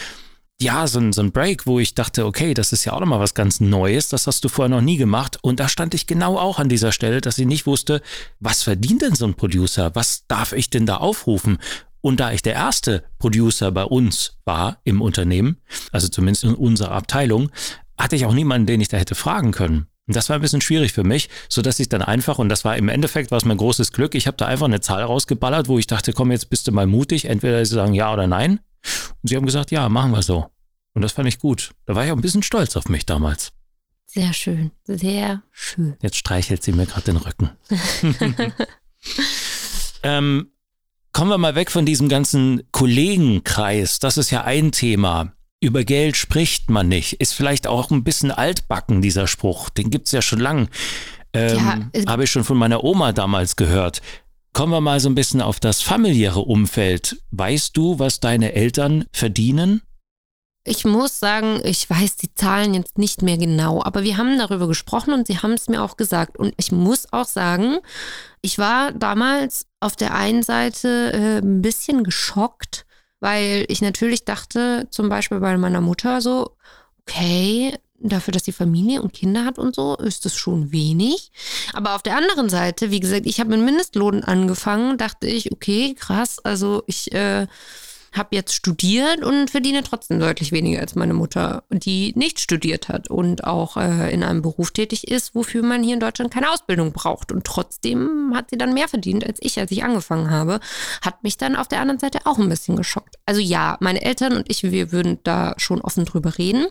ja, 0.61 0.87
so 0.87 0.99
ein, 0.99 1.11
so 1.11 1.21
ein 1.21 1.31
Break, 1.31 1.65
wo 1.65 1.79
ich 1.79 1.95
dachte, 1.95 2.25
okay, 2.25 2.53
das 2.53 2.71
ist 2.71 2.85
ja 2.85 2.93
auch 2.93 3.01
nochmal 3.01 3.19
was 3.19 3.33
ganz 3.33 3.59
Neues, 3.59 4.07
das 4.09 4.25
hast 4.25 4.43
du 4.43 4.49
vorher 4.49 4.69
noch 4.69 4.81
nie 4.81 4.97
gemacht. 4.97 5.37
Und 5.41 5.59
da 5.59 5.67
stand 5.67 5.93
ich 5.93 6.07
genau 6.07 6.37
auch 6.37 6.59
an 6.59 6.69
dieser 6.69 6.91
Stelle, 6.91 7.19
dass 7.19 7.37
ich 7.37 7.45
nicht 7.45 7.65
wusste, 7.65 8.01
was 8.39 8.63
verdient 8.63 9.01
denn 9.01 9.15
so 9.15 9.25
ein 9.25 9.33
Producer? 9.33 9.91
Was 9.95 10.27
darf 10.27 10.53
ich 10.53 10.69
denn 10.69 10.85
da 10.85 10.97
aufrufen? 10.97 11.57
Und 11.99 12.19
da 12.19 12.31
ich 12.31 12.41
der 12.41 12.53
erste 12.53 13.03
Producer 13.19 13.71
bei 13.71 13.83
uns 13.83 14.37
war 14.45 14.79
im 14.83 15.01
Unternehmen, 15.01 15.57
also 15.91 16.07
zumindest 16.07 16.45
in 16.45 16.53
unserer 16.53 16.91
Abteilung, 16.91 17.49
hatte 17.97 18.15
ich 18.15 18.25
auch 18.25 18.33
niemanden, 18.33 18.67
den 18.67 18.79
ich 18.79 18.89
da 18.89 18.97
hätte 18.97 19.15
fragen 19.15 19.51
können. 19.51 19.87
Und 20.07 20.15
das 20.15 20.29
war 20.29 20.35
ein 20.35 20.41
bisschen 20.41 20.61
schwierig 20.61 20.93
für 20.93 21.03
mich, 21.03 21.29
so 21.49 21.63
dass 21.63 21.79
ich 21.79 21.89
dann 21.89 22.03
einfach, 22.03 22.37
und 22.37 22.47
das 22.47 22.63
war 22.63 22.77
im 22.77 22.89
Endeffekt, 22.89 23.31
war 23.31 23.39
es 23.39 23.45
mein 23.45 23.57
großes 23.57 23.91
Glück, 23.91 24.13
ich 24.13 24.27
habe 24.27 24.37
da 24.37 24.45
einfach 24.45 24.67
eine 24.67 24.81
Zahl 24.81 25.01
rausgeballert, 25.03 25.67
wo 25.67 25.79
ich 25.79 25.87
dachte, 25.87 26.13
komm, 26.13 26.31
jetzt 26.31 26.49
bist 26.49 26.67
du 26.67 26.71
mal 26.71 26.85
mutig, 26.85 27.25
entweder 27.25 27.65
sie 27.65 27.73
sagen 27.73 27.95
ja 27.95 28.13
oder 28.13 28.27
nein. 28.27 28.59
Und 29.25 29.29
sie 29.29 29.37
haben 29.37 29.47
gesagt, 29.47 29.71
ja, 29.71 29.89
machen 29.89 30.11
wir 30.11 30.21
so. 30.21 30.51
Und 30.93 31.01
das 31.01 31.13
fand 31.13 31.27
ich 31.27 31.39
gut. 31.39 31.71
Da 31.87 31.95
war 31.95 32.05
ich 32.05 32.11
auch 32.11 32.15
ein 32.15 32.21
bisschen 32.21 32.43
stolz 32.43 32.75
auf 32.75 32.89
mich 32.89 33.07
damals. 33.07 33.53
Sehr 34.05 34.33
schön, 34.33 34.69
sehr 34.83 35.41
schön. 35.51 35.95
Jetzt 36.03 36.17
streichelt 36.17 36.61
sie 36.61 36.73
mir 36.73 36.85
gerade 36.85 37.05
den 37.05 37.17
Rücken. 37.17 37.49
ähm, 40.03 40.51
kommen 41.11 41.31
wir 41.31 41.39
mal 41.39 41.55
weg 41.55 41.71
von 41.71 41.87
diesem 41.87 42.07
ganzen 42.07 42.61
Kollegenkreis. 42.71 43.97
Das 43.97 44.19
ist 44.19 44.29
ja 44.29 44.43
ein 44.43 44.71
Thema. 44.71 45.33
Über 45.59 45.83
Geld 45.83 46.17
spricht 46.17 46.69
man 46.69 46.87
nicht. 46.87 47.13
Ist 47.13 47.33
vielleicht 47.33 47.65
auch 47.65 47.89
ein 47.89 48.03
bisschen 48.03 48.29
altbacken, 48.29 49.01
dieser 49.01 49.25
Spruch. 49.25 49.71
Den 49.71 49.89
gibt 49.89 50.05
es 50.05 50.11
ja 50.11 50.21
schon 50.21 50.39
lang. 50.39 50.69
Ähm, 51.33 51.89
ja, 51.95 52.05
Habe 52.05 52.25
ich 52.25 52.31
schon 52.31 52.43
von 52.43 52.59
meiner 52.59 52.83
Oma 52.83 53.11
damals 53.11 53.55
gehört. 53.55 54.03
Kommen 54.55 54.71
wir 54.71 54.79
mal 54.79 55.01
so 55.01 55.09
ein 55.09 55.15
bisschen 55.15 55.41
auf 55.41 55.59
das 55.59 55.81
familiäre 55.81 56.39
Umfeld. 56.39 57.21
Weißt 57.31 57.75
du, 57.75 57.99
was 57.99 58.21
deine 58.21 58.53
Eltern 58.53 59.03
verdienen? 59.11 59.81
Ich 60.63 60.85
muss 60.85 61.19
sagen, 61.19 61.59
ich 61.65 61.89
weiß 61.89 62.15
die 62.15 62.33
Zahlen 62.33 62.73
jetzt 62.73 62.97
nicht 62.97 63.21
mehr 63.21 63.37
genau, 63.37 63.83
aber 63.83 64.03
wir 64.03 64.15
haben 64.15 64.37
darüber 64.37 64.69
gesprochen 64.69 65.13
und 65.13 65.27
sie 65.27 65.39
haben 65.39 65.51
es 65.51 65.67
mir 65.67 65.83
auch 65.83 65.97
gesagt. 65.97 66.37
Und 66.37 66.53
ich 66.55 66.71
muss 66.71 67.11
auch 67.11 67.25
sagen, 67.25 67.79
ich 68.39 68.57
war 68.57 68.93
damals 68.93 69.67
auf 69.81 69.97
der 69.97 70.15
einen 70.15 70.41
Seite 70.41 71.11
äh, 71.11 71.45
ein 71.45 71.61
bisschen 71.61 72.05
geschockt, 72.05 72.85
weil 73.19 73.65
ich 73.67 73.81
natürlich 73.81 74.23
dachte, 74.23 74.87
zum 74.89 75.09
Beispiel 75.09 75.41
bei 75.41 75.57
meiner 75.57 75.81
Mutter 75.81 76.21
so, 76.21 76.55
okay, 77.01 77.77
dafür, 77.99 78.31
dass 78.31 78.45
sie 78.45 78.51
Familie 78.51 79.01
und 79.01 79.13
Kinder 79.13 79.45
hat 79.45 79.57
und 79.57 79.75
so, 79.75 79.95
ist 79.95 80.25
das 80.25 80.35
schon 80.35 80.71
wenig. 80.71 81.31
Aber 81.73 81.95
auf 81.95 82.03
der 82.03 82.17
anderen 82.17 82.49
Seite, 82.49 82.91
wie 82.91 82.99
gesagt, 82.99 83.25
ich 83.25 83.39
habe 83.39 83.51
mit 83.51 83.61
Mindestlohn 83.61 84.23
angefangen, 84.23 84.97
dachte 84.97 85.27
ich, 85.27 85.51
okay, 85.51 85.95
krass, 85.97 86.39
also 86.43 86.83
ich 86.87 87.11
äh, 87.13 87.47
habe 88.17 88.35
jetzt 88.35 88.53
studiert 88.53 89.23
und 89.23 89.49
verdiene 89.49 89.83
trotzdem 89.83 90.19
deutlich 90.19 90.51
weniger 90.51 90.79
als 90.79 90.95
meine 90.95 91.13
Mutter, 91.13 91.63
die 91.69 92.13
nicht 92.15 92.39
studiert 92.39 92.89
hat 92.89 93.09
und 93.09 93.43
auch 93.43 93.77
äh, 93.77 94.13
in 94.13 94.23
einem 94.23 94.41
Beruf 94.41 94.71
tätig 94.71 95.07
ist, 95.07 95.35
wofür 95.35 95.63
man 95.63 95.83
hier 95.83 95.95
in 95.95 95.99
Deutschland 95.99 96.33
keine 96.33 96.51
Ausbildung 96.51 96.93
braucht. 96.93 97.31
Und 97.31 97.45
trotzdem 97.45 98.33
hat 98.35 98.49
sie 98.49 98.57
dann 98.57 98.73
mehr 98.73 98.87
verdient 98.87 99.25
als 99.25 99.39
ich, 99.41 99.59
als 99.59 99.71
ich 99.71 99.83
angefangen 99.83 100.29
habe. 100.29 100.59
Hat 101.01 101.23
mich 101.23 101.37
dann 101.37 101.55
auf 101.55 101.67
der 101.67 101.81
anderen 101.81 101.99
Seite 101.99 102.19
auch 102.25 102.37
ein 102.37 102.49
bisschen 102.49 102.75
geschockt. 102.75 103.15
Also 103.25 103.41
ja, 103.41 103.77
meine 103.79 104.01
Eltern 104.01 104.33
und 104.33 104.49
ich, 104.49 104.63
wir 104.63 104.91
würden 104.91 105.19
da 105.23 105.53
schon 105.57 105.81
offen 105.81 106.05
drüber 106.05 106.37
reden. 106.37 106.67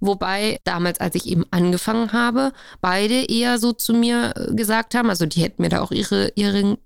Wobei 0.00 0.60
damals, 0.64 1.00
als 1.00 1.14
ich 1.14 1.26
eben 1.26 1.44
angefangen 1.50 2.12
habe, 2.12 2.52
beide 2.80 3.24
eher 3.30 3.58
so 3.58 3.72
zu 3.72 3.94
mir 3.94 4.34
äh, 4.36 4.54
gesagt 4.54 4.94
haben, 4.94 5.10
also 5.10 5.26
die 5.26 5.42
hätten 5.42 5.62
mir 5.62 5.68
da 5.68 5.80
auch 5.80 5.90
ihre, 5.90 6.32
ihre 6.34 6.78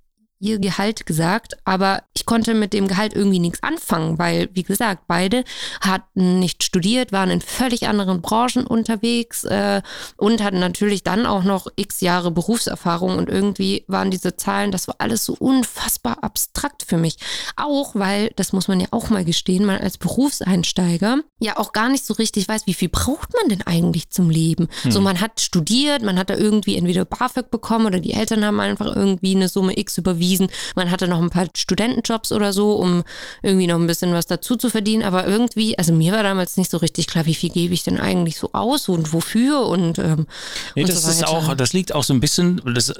ihr 0.43 0.59
Gehalt 0.59 1.07
gesagt, 1.07 1.57
aber 1.65 2.03
ich 2.15 2.27
konnte 2.27 2.55
mit 2.55 2.73
dem 2.73 2.89
Gehalt 2.89 3.15
irgendwie 3.15 3.39
nichts 3.39 3.63
anfangen, 3.63 4.19
weil, 4.19 4.49
wie 4.53 4.65
gesagt, 4.65 5.05
beide 5.07 5.45
hatten 5.81 6.41
nicht 6.41 6.65
studiert, 6.65 7.13
waren 7.13 7.31
in 7.31 7.41
völlig 7.41 7.87
anderen 7.87 8.21
Branchen 8.21 8.67
unterwegs 8.67 9.45
äh, 9.45 9.83
und 10.17 10.43
hatten 10.43 10.59
natürlich 10.59 11.05
dann 11.05 11.27
auch 11.27 11.45
noch 11.45 11.69
x 11.77 12.01
Jahre 12.01 12.33
Berufserfahrung 12.33 13.19
und 13.19 13.29
irgendwie 13.29 13.85
waren 13.87 14.11
diese 14.11 14.37
Zahlen, 14.37 14.73
das 14.73 14.89
war 14.89 14.97
alles 14.99 15.25
so 15.25 15.35
unfassbar 15.39 16.25
abstrakt 16.25 16.83
für 16.87 16.97
mich. 16.97 17.19
Auch 17.57 17.95
weil, 17.95 18.33
das 18.35 18.53
muss 18.53 18.67
man 18.67 18.81
ja 18.81 18.89
auch 18.91 19.11
mal 19.11 19.25
gestehen, 19.25 19.65
man 19.65 19.79
als 19.81 19.97
Berufseinsteiger 19.97 21.19
ja 21.39 21.57
auch 21.57 21.73
gar 21.73 21.89
nicht 21.89 22.05
so 22.05 22.15
richtig 22.15 22.49
weiß, 22.49 22.67
wie 22.67 22.75
viel 22.75 22.89
braucht 22.89 23.31
man 23.35 23.49
denn 23.49 23.63
eigentlich 23.63 24.11
zum 24.11 24.29
Leben. 24.29 24.67
Hm. 24.83 24.91
So, 24.91 25.01
man 25.01 25.21
hat 25.21 25.41
studiert, 25.41 26.03
man 26.03 26.19
hat 26.19 26.31
da 26.31 26.35
irgendwie 26.35 26.77
entweder 26.77 27.05
BAföG 27.05 27.49
bekommen 27.49 27.87
oder 27.87 28.01
die 28.01 28.15
Eltern 28.15 28.45
haben 28.45 28.59
einfach 28.59 28.87
irgendwie 28.97 29.37
eine 29.37 29.49
Summe 29.49 29.79
X 29.79 29.99
überwiesen 29.99 30.32
bewiesen. 30.33 30.49
Man 30.75 30.91
hatte 30.91 31.09
noch 31.09 31.21
ein 31.21 31.31
paar 31.31 31.47
Studentenjobs 31.57 32.33
oder 32.33 32.53
so, 32.53 32.75
um 32.75 33.05
irgendwie 33.43 33.67
noch 33.67 33.77
ein 33.77 33.87
bisschen 33.87 34.13
was 34.13 34.27
dazu 34.27 34.57
zu 34.57 34.71
verdienen. 34.71 35.03
Aber 35.03 35.27
irgendwie, 35.27 35.79
also 35.79 35.93
mir 35.93 36.13
war 36.13 36.23
damals 36.23 36.57
nicht 36.57 36.71
so 36.71 36.79
richtig 36.79 37.07
klar, 37.07 37.27
wie 37.27 37.35
viel 37.35 37.51
gebe 37.51 37.75
ich 37.75 37.83
denn 37.83 38.01
eigentlich 38.01 38.39
so 38.39 38.51
aus 38.53 38.89
und 38.89 39.13
wofür 39.13 39.67
und, 39.67 39.99
ähm, 39.99 40.27
nee, 40.75 40.83
und 40.83 40.89
das 40.89 41.03
so 41.03 41.11
ist 41.11 41.27
auch, 41.27 41.55
das 41.55 41.73
liegt 41.73 41.95
auch 41.95 42.05
so 42.05 42.15
ein 42.15 42.21
bisschen, 42.21 42.61
das 42.75 42.93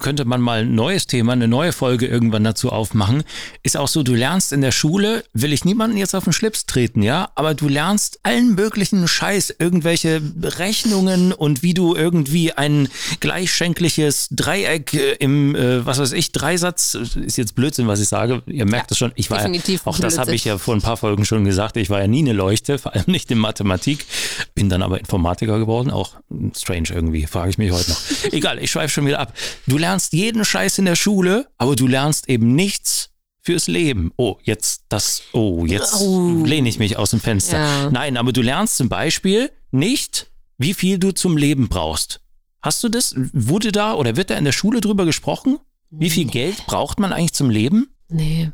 könnte 0.00 0.24
man 0.24 0.40
mal 0.40 0.60
ein 0.60 0.74
neues 0.74 1.06
Thema, 1.06 1.32
eine 1.32 1.48
neue 1.48 1.72
Folge 1.72 2.06
irgendwann 2.06 2.44
dazu 2.44 2.70
aufmachen. 2.70 3.24
Ist 3.62 3.76
auch 3.76 3.88
so, 3.88 4.02
du 4.02 4.14
lernst 4.14 4.52
in 4.52 4.60
der 4.60 4.72
Schule, 4.72 5.24
will 5.32 5.52
ich 5.52 5.64
niemanden 5.64 5.96
jetzt 5.96 6.14
auf 6.14 6.24
den 6.24 6.32
Schlips 6.32 6.66
treten, 6.66 7.02
ja, 7.02 7.30
aber 7.34 7.54
du 7.54 7.68
lernst 7.68 8.20
allen 8.22 8.54
möglichen 8.54 9.06
Scheiß, 9.06 9.54
irgendwelche 9.58 10.22
Rechnungen 10.42 11.32
und 11.32 11.62
wie 11.62 11.74
du 11.74 11.94
irgendwie 11.94 12.52
ein 12.52 12.88
gleichschenkliches 13.20 14.28
Dreieck 14.30 14.94
äh, 14.94 15.14
im, 15.18 15.54
äh, 15.54 15.84
was 15.84 15.98
weiß 15.98 16.12
ich, 16.12 16.32
Dreisatz 16.32 16.77
Ansatz 16.78 17.16
ist 17.16 17.36
jetzt 17.36 17.54
Blödsinn, 17.54 17.88
was 17.88 18.00
ich 18.00 18.08
sage. 18.08 18.42
Ihr 18.46 18.64
merkt 18.64 18.90
es 18.90 18.98
ja, 18.98 19.06
schon. 19.06 19.12
Ich 19.16 19.30
war 19.30 19.46
ja, 19.46 19.60
auch 19.84 19.98
das 19.98 20.18
habe 20.18 20.34
ich 20.34 20.44
ja 20.44 20.58
vor 20.58 20.74
ein 20.74 20.80
paar 20.80 20.96
Folgen 20.96 21.24
schon 21.24 21.44
gesagt. 21.44 21.76
Ich 21.76 21.90
war 21.90 22.00
ja 22.00 22.06
nie 22.06 22.20
eine 22.20 22.32
Leuchte, 22.32 22.78
vor 22.78 22.94
allem 22.94 23.04
nicht 23.06 23.30
in 23.30 23.38
Mathematik. 23.38 24.06
Bin 24.54 24.68
dann 24.68 24.82
aber 24.82 24.98
Informatiker 24.98 25.58
geworden. 25.58 25.90
Auch 25.90 26.16
strange 26.56 26.88
irgendwie, 26.90 27.26
frage 27.26 27.50
ich 27.50 27.58
mich 27.58 27.72
heute 27.72 27.90
noch. 27.90 28.00
Egal, 28.32 28.58
ich 28.58 28.70
schweife 28.70 28.90
schon 28.90 29.06
wieder 29.06 29.18
ab. 29.18 29.32
Du 29.66 29.78
lernst 29.78 30.12
jeden 30.12 30.44
Scheiß 30.44 30.78
in 30.78 30.84
der 30.84 30.96
Schule, 30.96 31.48
aber 31.58 31.76
du 31.76 31.86
lernst 31.86 32.28
eben 32.28 32.54
nichts 32.54 33.10
fürs 33.40 33.66
Leben. 33.66 34.12
Oh, 34.16 34.36
jetzt 34.42 34.84
das, 34.88 35.22
oh, 35.32 35.64
jetzt 35.66 36.00
oh. 36.00 36.44
lehne 36.44 36.68
ich 36.68 36.78
mich 36.78 36.96
aus 36.96 37.10
dem 37.10 37.20
Fenster. 37.20 37.58
Ja. 37.58 37.90
Nein, 37.90 38.16
aber 38.16 38.32
du 38.32 38.42
lernst 38.42 38.76
zum 38.76 38.88
Beispiel 38.88 39.50
nicht, 39.70 40.30
wie 40.58 40.74
viel 40.74 40.98
du 40.98 41.12
zum 41.12 41.36
Leben 41.36 41.68
brauchst. 41.68 42.20
Hast 42.60 42.82
du 42.82 42.88
das? 42.88 43.14
Wurde 43.32 43.70
da 43.70 43.94
oder 43.94 44.16
wird 44.16 44.30
da 44.30 44.36
in 44.36 44.44
der 44.44 44.52
Schule 44.52 44.80
drüber 44.80 45.04
gesprochen? 45.04 45.58
Wie 45.90 46.10
viel 46.10 46.26
Geld 46.26 46.66
braucht 46.66 47.00
man 47.00 47.12
eigentlich 47.12 47.32
zum 47.32 47.50
Leben? 47.50 47.94
Nee. 48.08 48.52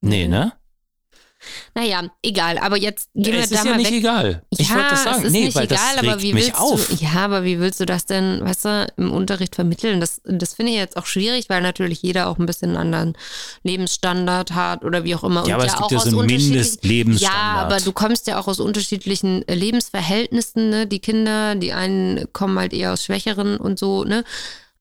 Nee, 0.00 0.28
ne? 0.28 0.52
Naja, 1.74 2.02
egal, 2.22 2.58
aber 2.58 2.76
jetzt 2.76 3.10
gehen 3.14 3.34
wir 3.34 3.40
es 3.42 3.50
da 3.50 3.56
ist 3.56 3.64
ja 3.64 3.76
nicht 3.76 3.90
weg. 3.90 3.98
egal. 3.98 4.42
Ich 4.50 4.68
ja, 4.68 4.76
wollte 4.76 4.90
das 4.90 5.04
sagen. 5.04 5.18
Es 5.18 5.24
ist 5.24 5.32
nee, 5.32 5.44
nicht 5.46 5.54
weil 5.54 5.64
egal, 5.64 5.96
das 5.96 6.04
aber 6.04 6.22
wie 6.22 6.32
mich 6.32 6.46
willst 6.46 6.60
auf. 6.60 6.86
du, 6.88 6.94
ja, 7.04 7.10
aber 7.16 7.44
wie 7.44 7.58
willst 7.58 7.80
du 7.80 7.86
das 7.86 8.06
denn, 8.06 8.40
weißt 8.42 8.64
du, 8.64 8.86
im 8.96 9.12
Unterricht 9.12 9.54
vermitteln? 9.54 10.00
Das, 10.00 10.20
das 10.24 10.54
finde 10.54 10.72
ich 10.72 10.78
jetzt 10.78 10.96
auch 10.96 11.06
schwierig, 11.06 11.48
weil 11.48 11.62
natürlich 11.62 12.02
jeder 12.02 12.28
auch 12.28 12.38
ein 12.38 12.46
bisschen 12.46 12.70
einen 12.70 12.94
anderen 12.94 13.16
Lebensstandard 13.62 14.52
hat 14.52 14.84
oder 14.84 15.04
wie 15.04 15.14
auch 15.14 15.24
immer. 15.24 15.46
Ja, 15.46 15.56
aber 15.56 15.64
Und 15.64 15.68
es 15.68 15.74
gibt 15.74 15.84
auch 15.84 15.90
ja 15.90 15.98
so 15.98 16.20
einen 16.20 16.26
Mindestlebensstandard. 16.28 17.42
Ja, 17.44 17.66
aber 17.66 17.80
du 17.80 17.92
kommst 17.92 18.26
ja 18.26 18.38
auch 18.38 18.46
aus 18.46 18.60
unterschiedlichen 18.60 19.46
äh, 19.48 19.54
Lebensverhältnissen, 19.54 20.70
ne? 20.70 20.86
Die 20.86 21.00
Kinder, 21.00 21.56
die 21.56 21.72
einen 21.72 22.32
kommen 22.32 22.58
halt 22.58 22.72
eher 22.72 22.92
aus 22.92 23.04
schwächeren 23.04 23.56
und 23.56 23.78
so, 23.78 24.04
ne? 24.04 24.24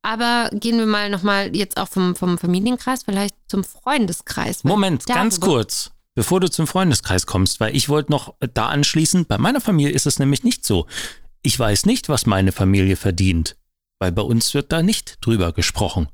Aber 0.03 0.49
gehen 0.51 0.77
wir 0.77 0.85
mal 0.85 1.09
nochmal 1.09 1.55
jetzt 1.55 1.77
auch 1.77 1.87
vom, 1.87 2.15
vom 2.15 2.37
Familienkreis, 2.37 3.03
vielleicht 3.03 3.35
zum 3.47 3.63
Freundeskreis. 3.63 4.63
Moment, 4.65 5.05
ganz 5.07 5.39
kurz, 5.39 5.91
bevor 6.13 6.41
du 6.41 6.51
zum 6.51 6.67
Freundeskreis 6.67 7.25
kommst, 7.25 7.61
weil 7.61 7.75
ich 7.75 7.87
wollte 7.87 8.11
noch 8.11 8.35
da 8.53 8.67
anschließen, 8.67 9.25
bei 9.25 9.37
meiner 9.37 9.61
Familie 9.61 9.93
ist 9.93 10.05
es 10.05 10.19
nämlich 10.19 10.43
nicht 10.43 10.65
so. 10.65 10.87
Ich 11.41 11.57
weiß 11.57 11.85
nicht, 11.85 12.09
was 12.09 12.25
meine 12.25 12.51
Familie 12.51 12.97
verdient, 12.97 13.55
weil 13.99 14.11
bei 14.11 14.21
uns 14.21 14.53
wird 14.53 14.73
da 14.73 14.83
nicht 14.83 15.17
drüber 15.21 15.53
gesprochen. 15.53 16.09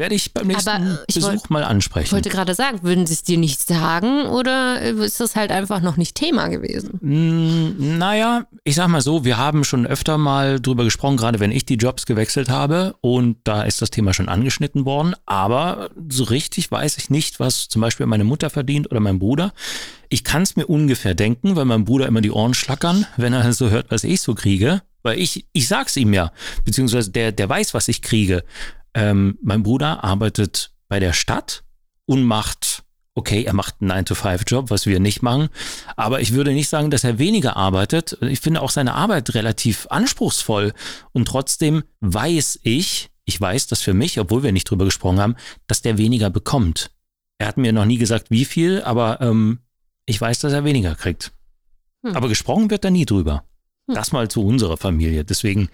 Werde 0.00 0.14
ich 0.14 0.32
beim 0.32 0.46
nächsten 0.46 0.68
Aber, 0.70 0.84
äh, 0.84 0.96
ich 1.08 1.14
Besuch 1.16 1.28
wollt- 1.28 1.50
mal 1.50 1.60
Ich 1.62 1.68
ansprechen. 1.68 2.12
wollte 2.12 2.30
gerade 2.30 2.54
sagen, 2.54 2.82
würden 2.82 3.06
sie 3.06 3.12
es 3.12 3.22
dir 3.22 3.36
nicht 3.36 3.60
sagen 3.60 4.24
oder 4.26 4.80
ist 4.80 5.20
das 5.20 5.36
halt 5.36 5.50
einfach 5.52 5.82
noch 5.82 5.98
nicht 5.98 6.14
Thema 6.14 6.48
gewesen? 6.48 6.98
Mm, 7.02 7.98
Naja, 7.98 8.46
ich 8.64 8.76
sag 8.76 8.88
mal 8.88 9.02
so, 9.02 9.24
wir 9.26 9.36
haben 9.36 9.62
schon 9.62 9.86
öfter 9.86 10.16
mal 10.16 10.58
drüber 10.58 10.84
gesprochen, 10.84 11.18
gerade 11.18 11.38
wenn 11.38 11.52
ich 11.52 11.66
die 11.66 11.74
Jobs 11.74 12.06
gewechselt 12.06 12.48
habe 12.48 12.94
und 13.02 13.36
da 13.44 13.62
ist 13.62 13.82
das 13.82 13.90
Thema 13.90 14.14
schon 14.14 14.30
angeschnitten 14.30 14.86
worden, 14.86 15.14
aber 15.26 15.90
so 16.08 16.24
richtig 16.24 16.70
weiß 16.72 16.96
ich 16.96 17.10
nicht, 17.10 17.38
was 17.38 17.68
zum 17.68 17.82
Beispiel 17.82 18.06
meine 18.06 18.24
Mutter 18.24 18.48
verdient 18.48 18.90
oder 18.90 19.00
mein 19.00 19.18
Bruder. 19.18 19.52
Ich 20.08 20.24
kann 20.24 20.40
es 20.42 20.56
mir 20.56 20.66
ungefähr 20.66 21.14
denken, 21.14 21.56
weil 21.56 21.66
mein 21.66 21.84
Bruder 21.84 22.06
immer 22.06 22.22
die 22.22 22.30
Ohren 22.30 22.54
schlackern, 22.54 23.06
wenn 23.18 23.34
er 23.34 23.52
so 23.52 23.68
hört, 23.68 23.90
was 23.90 24.04
ich 24.04 24.22
so 24.22 24.34
kriege, 24.34 24.80
weil 25.02 25.18
ich, 25.20 25.44
ich 25.52 25.68
sag's 25.68 25.96
ihm 25.98 26.14
ja, 26.14 26.32
beziehungsweise 26.64 27.10
der, 27.10 27.32
der 27.32 27.48
weiß, 27.50 27.74
was 27.74 27.86
ich 27.88 28.00
kriege. 28.00 28.44
Ähm, 28.94 29.38
mein 29.42 29.62
Bruder 29.62 30.04
arbeitet 30.04 30.72
bei 30.88 31.00
der 31.00 31.12
Stadt 31.12 31.62
und 32.06 32.24
macht, 32.24 32.82
okay, 33.14 33.44
er 33.44 33.54
macht 33.54 33.76
einen 33.80 33.90
9-to-5-Job, 34.04 34.70
was 34.70 34.86
wir 34.86 35.00
nicht 35.00 35.22
machen, 35.22 35.48
aber 35.96 36.20
ich 36.20 36.32
würde 36.32 36.52
nicht 36.52 36.68
sagen, 36.68 36.90
dass 36.90 37.04
er 37.04 37.18
weniger 37.18 37.56
arbeitet. 37.56 38.18
Ich 38.22 38.40
finde 38.40 38.62
auch 38.62 38.70
seine 38.70 38.94
Arbeit 38.94 39.34
relativ 39.34 39.86
anspruchsvoll 39.90 40.72
und 41.12 41.28
trotzdem 41.28 41.84
weiß 42.00 42.60
ich, 42.62 43.10
ich 43.24 43.40
weiß 43.40 43.68
das 43.68 43.80
für 43.80 43.94
mich, 43.94 44.18
obwohl 44.18 44.42
wir 44.42 44.52
nicht 44.52 44.68
drüber 44.68 44.84
gesprochen 44.84 45.20
haben, 45.20 45.36
dass 45.66 45.82
der 45.82 45.98
weniger 45.98 46.30
bekommt. 46.30 46.90
Er 47.38 47.46
hat 47.46 47.56
mir 47.56 47.72
noch 47.72 47.84
nie 47.84 47.98
gesagt, 47.98 48.30
wie 48.30 48.44
viel, 48.44 48.82
aber 48.82 49.20
ähm, 49.20 49.60
ich 50.04 50.20
weiß, 50.20 50.40
dass 50.40 50.52
er 50.52 50.64
weniger 50.64 50.94
kriegt. 50.94 51.32
Hm. 52.04 52.16
Aber 52.16 52.28
gesprochen 52.28 52.70
wird 52.70 52.84
da 52.84 52.90
nie 52.90 53.06
drüber. 53.06 53.44
Hm. 53.88 53.94
Das 53.94 54.12
mal 54.12 54.28
zu 54.28 54.44
unserer 54.44 54.76
Familie. 54.76 55.24
Deswegen, 55.24 55.68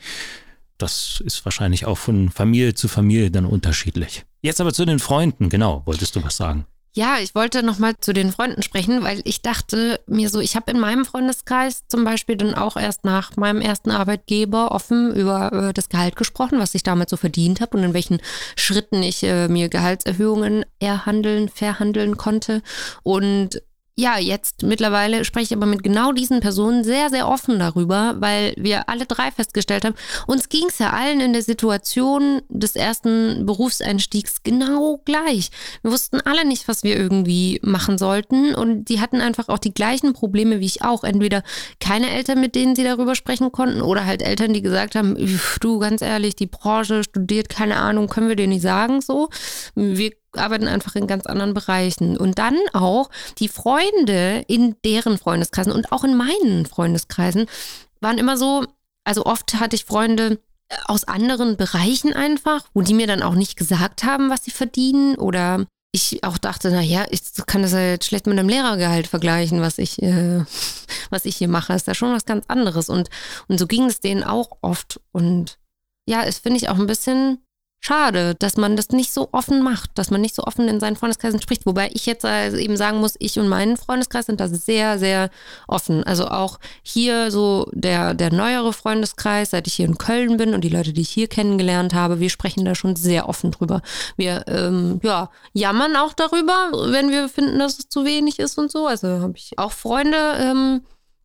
das 0.78 1.22
ist 1.24 1.44
wahrscheinlich 1.44 1.86
auch 1.86 1.98
von 1.98 2.30
Familie 2.30 2.74
zu 2.74 2.88
Familie 2.88 3.30
dann 3.30 3.46
unterschiedlich. 3.46 4.24
Jetzt 4.42 4.60
aber 4.60 4.72
zu 4.72 4.84
den 4.84 4.98
Freunden, 4.98 5.48
genau, 5.48 5.82
wolltest 5.86 6.16
du 6.16 6.22
was 6.22 6.36
sagen? 6.36 6.66
Ja, 6.96 7.18
ich 7.18 7.34
wollte 7.34 7.62
nochmal 7.62 7.92
zu 8.00 8.14
den 8.14 8.32
Freunden 8.32 8.62
sprechen, 8.62 9.04
weil 9.04 9.20
ich 9.24 9.42
dachte 9.42 10.00
mir 10.06 10.30
so, 10.30 10.40
ich 10.40 10.56
habe 10.56 10.70
in 10.70 10.80
meinem 10.80 11.04
Freundeskreis 11.04 11.86
zum 11.88 12.04
Beispiel 12.04 12.36
dann 12.36 12.54
auch 12.54 12.78
erst 12.78 13.04
nach 13.04 13.36
meinem 13.36 13.60
ersten 13.60 13.90
Arbeitgeber 13.90 14.72
offen 14.72 15.14
über 15.14 15.52
äh, 15.52 15.72
das 15.74 15.90
Gehalt 15.90 16.16
gesprochen, 16.16 16.58
was 16.58 16.74
ich 16.74 16.82
damals 16.82 17.10
so 17.10 17.18
verdient 17.18 17.60
habe 17.60 17.76
und 17.76 17.84
in 17.84 17.92
welchen 17.92 18.22
Schritten 18.56 19.02
ich 19.02 19.22
äh, 19.24 19.46
mir 19.48 19.68
Gehaltserhöhungen 19.68 20.64
erhandeln, 20.78 21.50
verhandeln 21.50 22.16
konnte. 22.16 22.62
Und 23.02 23.60
ja, 23.98 24.18
jetzt 24.18 24.62
mittlerweile 24.62 25.24
spreche 25.24 25.46
ich 25.46 25.56
aber 25.56 25.64
mit 25.64 25.82
genau 25.82 26.12
diesen 26.12 26.40
Personen 26.40 26.84
sehr, 26.84 27.08
sehr 27.08 27.26
offen 27.26 27.58
darüber, 27.58 28.16
weil 28.18 28.52
wir 28.58 28.90
alle 28.90 29.06
drei 29.06 29.30
festgestellt 29.30 29.86
haben, 29.86 29.94
uns 30.26 30.50
ging 30.50 30.66
es 30.68 30.78
ja 30.78 30.90
allen 30.90 31.20
in 31.20 31.32
der 31.32 31.40
Situation 31.40 32.42
des 32.50 32.76
ersten 32.76 33.46
Berufseinstiegs 33.46 34.42
genau 34.42 35.00
gleich. 35.06 35.50
Wir 35.80 35.92
wussten 35.92 36.20
alle 36.20 36.44
nicht, 36.44 36.68
was 36.68 36.82
wir 36.82 36.94
irgendwie 36.94 37.58
machen 37.62 37.96
sollten 37.96 38.54
und 38.54 38.90
die 38.90 39.00
hatten 39.00 39.22
einfach 39.22 39.48
auch 39.48 39.58
die 39.58 39.72
gleichen 39.72 40.12
Probleme 40.12 40.60
wie 40.60 40.66
ich 40.66 40.82
auch. 40.82 41.02
Entweder 41.02 41.42
keine 41.80 42.10
Eltern, 42.10 42.42
mit 42.42 42.54
denen 42.54 42.76
sie 42.76 42.84
darüber 42.84 43.14
sprechen 43.14 43.50
konnten 43.50 43.80
oder 43.80 44.04
halt 44.04 44.20
Eltern, 44.20 44.52
die 44.52 44.60
gesagt 44.60 44.94
haben, 44.94 45.16
"Üff, 45.16 45.58
du 45.60 45.78
ganz 45.78 46.02
ehrlich, 46.02 46.36
die 46.36 46.46
Branche 46.46 47.02
studiert, 47.02 47.48
keine 47.48 47.76
Ahnung, 47.76 48.08
können 48.08 48.28
wir 48.28 48.36
dir 48.36 48.46
nicht 48.46 48.60
sagen 48.62 49.00
so. 49.00 49.30
Wir 49.74 50.12
arbeiten 50.38 50.68
einfach 50.68 50.94
in 50.94 51.06
ganz 51.06 51.26
anderen 51.26 51.54
Bereichen. 51.54 52.16
Und 52.16 52.38
dann 52.38 52.58
auch 52.72 53.10
die 53.38 53.48
Freunde 53.48 54.44
in 54.48 54.76
deren 54.84 55.18
Freundeskreisen 55.18 55.72
und 55.72 55.92
auch 55.92 56.04
in 56.04 56.16
meinen 56.16 56.66
Freundeskreisen 56.66 57.46
waren 58.00 58.18
immer 58.18 58.36
so, 58.36 58.64
also 59.04 59.24
oft 59.24 59.58
hatte 59.60 59.76
ich 59.76 59.84
Freunde 59.84 60.38
aus 60.86 61.04
anderen 61.04 61.56
Bereichen 61.56 62.12
einfach, 62.12 62.64
wo 62.74 62.82
die 62.82 62.94
mir 62.94 63.06
dann 63.06 63.22
auch 63.22 63.34
nicht 63.34 63.56
gesagt 63.56 64.04
haben, 64.04 64.30
was 64.30 64.44
sie 64.44 64.50
verdienen 64.50 65.16
oder 65.16 65.64
ich 65.96 66.22
auch 66.24 66.38
dachte, 66.38 66.70
naja, 66.70 67.06
ich 67.10 67.22
kann 67.46 67.62
das 67.62 67.72
ja 67.72 67.80
jetzt 67.80 68.06
schlecht 68.06 68.26
mit 68.26 68.38
einem 68.38 68.48
Lehrergehalt 68.48 69.06
vergleichen, 69.06 69.60
was 69.60 69.78
ich, 69.78 70.02
äh, 70.02 70.44
was 71.10 71.24
ich 71.24 71.36
hier 71.36 71.48
mache. 71.48 71.72
Ist 71.72 71.88
da 71.88 71.94
schon 71.94 72.12
was 72.12 72.26
ganz 72.26 72.44
anderes. 72.48 72.88
Und, 72.88 73.08
und 73.48 73.58
so 73.58 73.66
ging 73.66 73.84
es 73.86 74.00
denen 74.00 74.22
auch 74.22 74.58
oft. 74.60 75.00
Und 75.12 75.58
ja, 76.06 76.22
es 76.22 76.38
finde 76.38 76.58
ich 76.58 76.68
auch 76.68 76.78
ein 76.78 76.86
bisschen 76.86 77.38
schade, 77.86 78.34
dass 78.34 78.56
man 78.56 78.76
das 78.76 78.90
nicht 78.90 79.12
so 79.12 79.28
offen 79.32 79.62
macht, 79.62 79.90
dass 79.94 80.10
man 80.10 80.20
nicht 80.20 80.34
so 80.34 80.42
offen 80.42 80.68
in 80.68 80.80
seinen 80.80 80.96
Freundeskreisen 80.96 81.40
spricht. 81.40 81.66
Wobei 81.66 81.90
ich 81.92 82.04
jetzt 82.06 82.24
also 82.24 82.56
eben 82.56 82.76
sagen 82.76 82.98
muss, 82.98 83.14
ich 83.18 83.38
und 83.38 83.48
mein 83.48 83.76
Freundeskreis 83.76 84.26
sind 84.26 84.40
da 84.40 84.48
sehr, 84.48 84.98
sehr 84.98 85.30
offen. 85.68 86.02
Also 86.04 86.26
auch 86.28 86.58
hier 86.82 87.30
so 87.30 87.68
der, 87.72 88.14
der 88.14 88.32
neuere 88.32 88.72
Freundeskreis, 88.72 89.50
seit 89.50 89.68
ich 89.68 89.74
hier 89.74 89.86
in 89.86 89.98
Köln 89.98 90.36
bin 90.36 90.52
und 90.52 90.62
die 90.62 90.68
Leute, 90.68 90.92
die 90.92 91.02
ich 91.02 91.10
hier 91.10 91.28
kennengelernt 91.28 91.94
habe, 91.94 92.18
wir 92.18 92.30
sprechen 92.30 92.64
da 92.64 92.74
schon 92.74 92.96
sehr 92.96 93.28
offen 93.28 93.52
drüber. 93.52 93.82
Wir 94.16 94.44
ähm, 94.48 95.00
ja, 95.02 95.30
jammern 95.52 95.94
auch 95.96 96.12
darüber, 96.12 96.70
wenn 96.90 97.10
wir 97.10 97.28
finden, 97.28 97.58
dass 97.58 97.78
es 97.78 97.88
zu 97.88 98.04
wenig 98.04 98.40
ist 98.40 98.58
und 98.58 98.72
so. 98.72 98.86
Also 98.86 99.08
habe 99.20 99.34
ich 99.36 99.58
auch 99.58 99.72
Freunde, 99.72 100.18
ähm, 100.40 100.80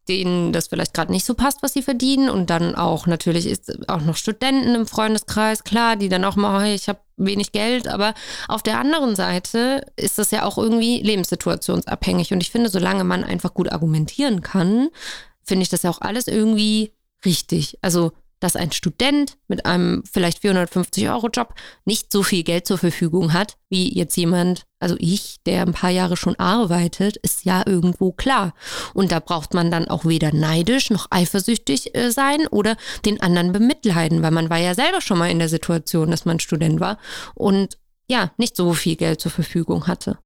denen 0.07 0.51
das 0.51 0.67
vielleicht 0.67 0.93
gerade 0.93 1.11
nicht 1.11 1.25
so 1.25 1.33
passt, 1.35 1.61
was 1.61 1.73
sie 1.73 1.81
verdienen. 1.81 2.29
Und 2.29 2.49
dann 2.49 2.75
auch 2.75 3.07
natürlich 3.07 3.45
ist 3.45 3.89
auch 3.89 4.01
noch 4.01 4.15
Studenten 4.15 4.75
im 4.75 4.87
Freundeskreis, 4.87 5.63
klar, 5.63 5.95
die 5.95 6.09
dann 6.09 6.25
auch 6.25 6.35
mal, 6.35 6.63
hey, 6.63 6.75
ich 6.75 6.89
habe 6.89 6.99
wenig 7.17 7.51
Geld. 7.51 7.87
Aber 7.87 8.13
auf 8.47 8.63
der 8.63 8.79
anderen 8.79 9.15
Seite 9.15 9.85
ist 9.95 10.17
das 10.17 10.31
ja 10.31 10.43
auch 10.43 10.57
irgendwie 10.57 11.01
lebenssituationsabhängig. 11.01 12.33
Und 12.33 12.41
ich 12.41 12.51
finde, 12.51 12.69
solange 12.69 13.03
man 13.03 13.23
einfach 13.23 13.53
gut 13.53 13.71
argumentieren 13.71 14.41
kann, 14.41 14.89
finde 15.43 15.63
ich 15.63 15.69
das 15.69 15.83
ja 15.83 15.89
auch 15.89 16.01
alles 16.01 16.27
irgendwie 16.27 16.93
richtig. 17.23 17.77
Also 17.81 18.11
dass 18.41 18.57
ein 18.57 18.73
Student 18.73 19.37
mit 19.47 19.65
einem 19.65 20.03
vielleicht 20.11 20.39
450 20.39 21.07
Euro 21.09 21.29
Job 21.29 21.53
nicht 21.85 22.11
so 22.11 22.23
viel 22.23 22.43
Geld 22.43 22.67
zur 22.67 22.77
Verfügung 22.77 23.31
hat, 23.31 23.55
wie 23.69 23.97
jetzt 23.97 24.17
jemand, 24.17 24.65
also 24.79 24.95
ich, 24.99 25.37
der 25.45 25.61
ein 25.61 25.73
paar 25.73 25.91
Jahre 25.91 26.17
schon 26.17 26.35
arbeitet, 26.37 27.15
ist 27.17 27.45
ja 27.45 27.63
irgendwo 27.65 28.11
klar. 28.11 28.53
Und 28.93 29.11
da 29.11 29.19
braucht 29.19 29.53
man 29.53 29.71
dann 29.71 29.87
auch 29.87 30.05
weder 30.05 30.33
neidisch 30.33 30.89
noch 30.89 31.07
eifersüchtig 31.11 31.95
äh, 31.95 32.11
sein 32.11 32.47
oder 32.47 32.75
den 33.05 33.21
anderen 33.21 33.53
bemitleiden, 33.53 34.23
weil 34.23 34.31
man 34.31 34.49
war 34.49 34.57
ja 34.57 34.73
selber 34.73 34.99
schon 34.99 35.19
mal 35.19 35.31
in 35.31 35.39
der 35.39 35.49
Situation, 35.49 36.11
dass 36.11 36.25
man 36.25 36.39
Student 36.39 36.79
war 36.79 36.97
und 37.35 37.77
ja, 38.09 38.31
nicht 38.37 38.57
so 38.57 38.73
viel 38.73 38.97
Geld 38.97 39.21
zur 39.21 39.31
Verfügung 39.31 39.87
hatte. 39.87 40.17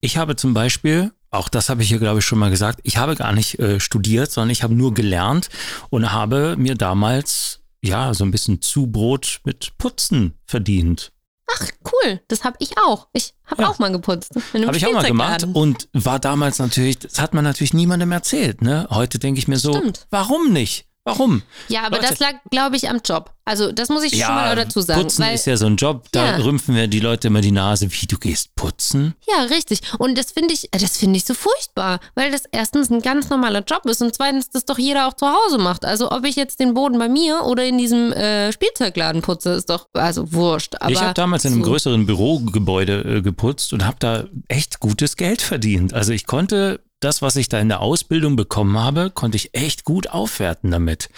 Ich 0.00 0.16
habe 0.16 0.36
zum 0.36 0.54
Beispiel 0.54 1.12
auch 1.30 1.48
das 1.48 1.68
habe 1.68 1.82
ich 1.82 1.88
hier, 1.88 1.98
glaube 1.98 2.20
ich, 2.20 2.24
schon 2.24 2.38
mal 2.38 2.50
gesagt. 2.50 2.80
Ich 2.84 2.96
habe 2.96 3.14
gar 3.14 3.32
nicht 3.32 3.58
äh, 3.58 3.80
studiert, 3.80 4.30
sondern 4.30 4.50
ich 4.50 4.62
habe 4.62 4.74
nur 4.74 4.94
gelernt 4.94 5.48
und 5.90 6.12
habe 6.12 6.56
mir 6.56 6.74
damals 6.74 7.60
ja 7.82 8.14
so 8.14 8.24
ein 8.24 8.30
bisschen 8.30 8.60
Zubrot 8.62 9.40
mit 9.44 9.76
Putzen 9.78 10.34
verdient. 10.46 11.12
Ach, 11.50 11.66
cool. 11.84 12.20
Das 12.28 12.44
habe 12.44 12.56
ich 12.60 12.76
auch. 12.78 13.08
Ich 13.12 13.34
habe 13.46 13.62
ja. 13.62 13.68
auch 13.68 13.78
mal 13.78 13.90
geputzt. 13.90 14.32
Habe 14.52 14.76
ich 14.76 14.86
auch 14.86 14.92
mal 14.92 15.04
gemacht 15.04 15.46
und 15.50 15.88
war 15.94 16.18
damals 16.18 16.58
natürlich, 16.58 16.98
das 16.98 17.18
hat 17.18 17.32
man 17.32 17.44
natürlich 17.44 17.72
niemandem 17.72 18.12
erzählt. 18.12 18.60
Ne? 18.60 18.86
Heute 18.90 19.18
denke 19.18 19.38
ich 19.38 19.48
mir 19.48 19.58
so, 19.58 19.72
Stimmt. 19.74 20.06
warum 20.10 20.52
nicht? 20.52 20.87
Warum? 21.08 21.42
Ja, 21.68 21.84
aber 21.86 21.96
Leute, 21.96 22.10
das 22.10 22.18
lag, 22.18 22.34
glaube 22.50 22.76
ich, 22.76 22.88
am 22.88 23.00
Job. 23.02 23.32
Also 23.48 23.72
das 23.72 23.88
muss 23.88 24.04
ich 24.04 24.12
ja, 24.12 24.26
schon 24.26 24.34
mal 24.34 24.54
dazu 24.54 24.82
sagen. 24.82 25.00
Putzen 25.00 25.24
weil, 25.24 25.34
ist 25.34 25.46
ja 25.46 25.56
so 25.56 25.64
ein 25.64 25.76
Job, 25.76 26.04
da 26.12 26.36
ja. 26.36 26.44
rümpfen 26.44 26.74
wir 26.74 26.86
die 26.86 27.00
Leute 27.00 27.28
immer 27.28 27.40
die 27.40 27.50
Nase, 27.50 27.90
wie 27.90 28.06
du 28.06 28.18
gehst 28.18 28.54
putzen. 28.56 29.14
Ja, 29.26 29.44
richtig. 29.44 29.80
Und 29.98 30.18
das 30.18 30.32
finde 30.32 30.52
ich, 30.52 30.68
das 30.70 30.98
finde 30.98 31.16
ich 31.16 31.24
so 31.24 31.32
furchtbar, 31.32 32.00
weil 32.14 32.30
das 32.30 32.42
erstens 32.52 32.90
ein 32.90 33.00
ganz 33.00 33.30
normaler 33.30 33.64
Job 33.64 33.86
ist 33.86 34.02
und 34.02 34.14
zweitens 34.14 34.50
das 34.50 34.66
doch 34.66 34.78
jeder 34.78 35.08
auch 35.08 35.14
zu 35.14 35.26
Hause 35.26 35.56
macht. 35.56 35.86
Also 35.86 36.10
ob 36.10 36.26
ich 36.26 36.36
jetzt 36.36 36.60
den 36.60 36.74
Boden 36.74 36.98
bei 36.98 37.08
mir 37.08 37.44
oder 37.46 37.64
in 37.64 37.78
diesem 37.78 38.12
äh, 38.12 38.52
Spielzeugladen 38.52 39.22
putze, 39.22 39.52
ist 39.52 39.70
doch 39.70 39.88
also 39.94 40.30
wurscht. 40.30 40.74
Aber 40.80 40.92
ich 40.92 41.00
habe 41.00 41.14
damals 41.14 41.46
in 41.46 41.54
einem 41.54 41.62
größeren 41.62 42.04
Bürogebäude 42.04 43.00
äh, 43.00 43.22
geputzt 43.22 43.72
und 43.72 43.86
habe 43.86 43.96
da 43.98 44.24
echt 44.48 44.78
gutes 44.78 45.16
Geld 45.16 45.40
verdient. 45.40 45.94
Also 45.94 46.12
ich 46.12 46.26
konnte 46.26 46.80
das, 47.00 47.22
was 47.22 47.36
ich 47.36 47.48
da 47.48 47.58
in 47.60 47.68
der 47.68 47.80
Ausbildung 47.80 48.36
bekommen 48.36 48.78
habe, 48.78 49.10
konnte 49.10 49.36
ich 49.36 49.54
echt 49.54 49.84
gut 49.84 50.10
aufwerten 50.10 50.70
damit. 50.70 51.08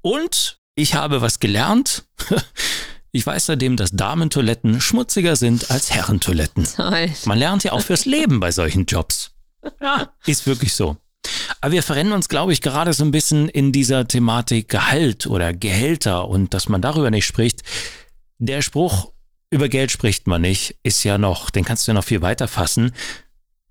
Und 0.00 0.58
ich 0.74 0.94
habe 0.94 1.20
was 1.20 1.40
gelernt. 1.40 2.04
Ich 3.10 3.26
weiß 3.26 3.46
seitdem, 3.46 3.78
dass 3.78 3.92
Damentoiletten 3.92 4.82
schmutziger 4.82 5.34
sind 5.34 5.70
als 5.70 5.90
Herrentoiletten. 5.90 6.64
Toll. 6.64 7.10
Man 7.24 7.38
lernt 7.38 7.64
ja 7.64 7.72
auch 7.72 7.80
fürs 7.80 8.04
Leben 8.04 8.38
bei 8.38 8.52
solchen 8.52 8.84
Jobs. 8.84 9.30
Ja, 9.80 10.12
ist 10.26 10.46
wirklich 10.46 10.74
so. 10.74 10.98
Aber 11.62 11.72
wir 11.72 11.82
verrennen 11.82 12.12
uns, 12.12 12.28
glaube 12.28 12.52
ich, 12.52 12.60
gerade 12.60 12.92
so 12.92 13.04
ein 13.04 13.10
bisschen 13.10 13.48
in 13.48 13.72
dieser 13.72 14.06
Thematik 14.06 14.68
Gehalt 14.68 15.26
oder 15.26 15.54
Gehälter 15.54 16.28
und 16.28 16.52
dass 16.52 16.68
man 16.68 16.82
darüber 16.82 17.10
nicht 17.10 17.24
spricht. 17.24 17.62
Der 18.38 18.60
Spruch, 18.60 19.10
über 19.48 19.70
Geld 19.70 19.90
spricht 19.90 20.26
man 20.26 20.42
nicht, 20.42 20.76
ist 20.82 21.02
ja 21.02 21.16
noch, 21.16 21.48
den 21.48 21.64
kannst 21.64 21.86
du 21.86 21.92
ja 21.92 21.94
noch 21.94 22.04
viel 22.04 22.20
weiter 22.20 22.46
fassen 22.46 22.92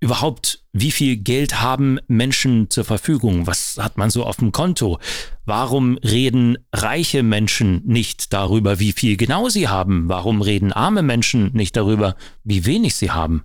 überhaupt, 0.00 0.64
wie 0.72 0.90
viel 0.90 1.16
Geld 1.16 1.60
haben 1.60 1.98
Menschen 2.06 2.70
zur 2.70 2.84
Verfügung? 2.84 3.46
Was 3.46 3.76
hat 3.78 3.98
man 3.98 4.10
so 4.10 4.24
auf 4.24 4.36
dem 4.36 4.52
Konto? 4.52 4.98
Warum 5.44 5.98
reden 5.98 6.58
reiche 6.72 7.22
Menschen 7.22 7.82
nicht 7.84 8.32
darüber, 8.32 8.78
wie 8.78 8.92
viel 8.92 9.16
genau 9.16 9.48
sie 9.48 9.68
haben? 9.68 10.08
Warum 10.08 10.42
reden 10.42 10.72
arme 10.72 11.02
Menschen 11.02 11.50
nicht 11.52 11.76
darüber, 11.76 12.16
wie 12.44 12.64
wenig 12.66 12.94
sie 12.94 13.10
haben? 13.10 13.44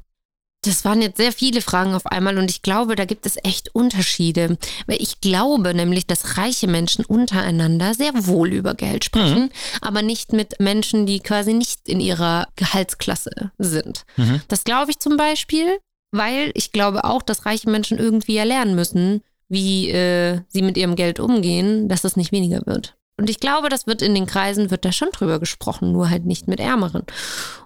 Das 0.63 0.85
waren 0.85 1.01
jetzt 1.01 1.17
sehr 1.17 1.33
viele 1.33 1.61
Fragen 1.61 1.93
auf 1.93 2.05
einmal 2.05 2.37
und 2.37 2.49
ich 2.49 2.61
glaube, 2.61 2.95
da 2.95 3.03
gibt 3.03 3.25
es 3.25 3.37
echt 3.43 3.75
Unterschiede. 3.75 4.57
Weil 4.87 5.01
ich 5.01 5.19
glaube 5.19 5.73
nämlich, 5.73 6.07
dass 6.07 6.37
reiche 6.37 6.67
Menschen 6.67 7.03
untereinander 7.03 7.93
sehr 7.93 8.13
wohl 8.27 8.53
über 8.53 8.73
Geld 8.73 9.03
sprechen, 9.03 9.43
mhm. 9.43 9.51
aber 9.81 10.01
nicht 10.01 10.31
mit 10.31 10.59
Menschen, 10.59 11.05
die 11.05 11.19
quasi 11.19 11.53
nicht 11.53 11.89
in 11.89 11.99
ihrer 11.99 12.47
Gehaltsklasse 12.55 13.51
sind. 13.57 14.05
Mhm. 14.15 14.41
Das 14.47 14.63
glaube 14.63 14.91
ich 14.91 14.99
zum 14.99 15.17
Beispiel 15.17 15.79
weil 16.13 16.51
ich 16.53 16.71
glaube 16.71 17.03
auch, 17.03 17.21
dass 17.21 17.45
reiche 17.45 17.69
Menschen 17.69 17.97
irgendwie 17.97 18.37
erlernen 18.37 18.75
müssen, 18.75 19.21
wie 19.49 19.89
äh, 19.89 20.39
sie 20.47 20.61
mit 20.61 20.77
ihrem 20.77 20.95
Geld 20.95 21.19
umgehen, 21.19 21.89
dass 21.89 22.03
es 22.03 22.15
nicht 22.15 22.31
weniger 22.31 22.65
wird. 22.65 22.95
Und 23.17 23.29
ich 23.29 23.39
glaube, 23.39 23.69
das 23.69 23.85
wird 23.85 24.01
in 24.01 24.15
den 24.15 24.25
Kreisen, 24.25 24.71
wird 24.71 24.85
da 24.85 24.91
schon 24.91 25.09
drüber 25.11 25.39
gesprochen, 25.39 25.91
nur 25.91 26.09
halt 26.09 26.25
nicht 26.25 26.47
mit 26.47 26.59
Ärmeren. 26.59 27.03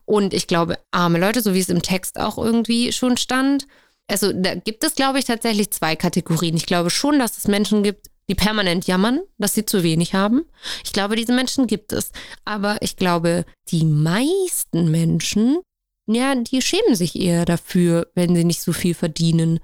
Und 0.05 0.33
ich 0.33 0.47
glaube, 0.47 0.77
arme 0.91 1.19
Leute, 1.19 1.41
so 1.41 1.53
wie 1.53 1.59
es 1.59 1.69
im 1.69 1.81
Text 1.81 2.19
auch 2.19 2.37
irgendwie 2.37 2.91
schon 2.91 3.17
stand, 3.17 3.67
also 4.09 4.31
da 4.33 4.55
gibt 4.55 4.83
es, 4.83 4.95
glaube 4.95 5.19
ich, 5.19 5.25
tatsächlich 5.25 5.71
zwei 5.71 5.95
Kategorien. 5.95 6.55
Ich 6.55 6.65
glaube 6.65 6.89
schon, 6.89 7.19
dass 7.19 7.37
es 7.37 7.47
Menschen 7.47 7.83
gibt, 7.83 8.07
die 8.29 8.35
permanent 8.35 8.87
jammern, 8.87 9.21
dass 9.37 9.53
sie 9.53 9.65
zu 9.65 9.83
wenig 9.83 10.13
haben. 10.13 10.45
Ich 10.83 10.93
glaube, 10.93 11.15
diese 11.15 11.33
Menschen 11.33 11.67
gibt 11.67 11.93
es. 11.93 12.11
Aber 12.45 12.77
ich 12.81 12.97
glaube, 12.97 13.45
die 13.69 13.85
meisten 13.85 14.91
Menschen 14.91 15.59
ja, 16.07 16.35
die 16.35 16.61
schämen 16.61 16.95
sich 16.95 17.15
eher 17.15 17.45
dafür, 17.45 18.07
wenn 18.15 18.35
sie 18.35 18.43
nicht 18.43 18.61
so 18.61 18.73
viel 18.73 18.93
verdienen. 18.93 19.59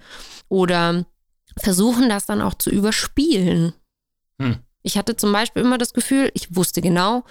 Oder 0.49 1.05
versuchen 1.57 2.09
das 2.09 2.25
dann 2.25 2.41
auch 2.41 2.53
zu 2.53 2.69
überspielen. 2.69 3.73
Hm. 4.39 4.59
Ich 4.85 4.97
hatte 4.97 5.15
zum 5.15 5.31
Beispiel 5.31 5.63
immer 5.63 5.77
das 5.77 5.93
Gefühl, 5.93 6.29
ich 6.33 6.55
wusste 6.55 6.81
genau, 6.81 7.23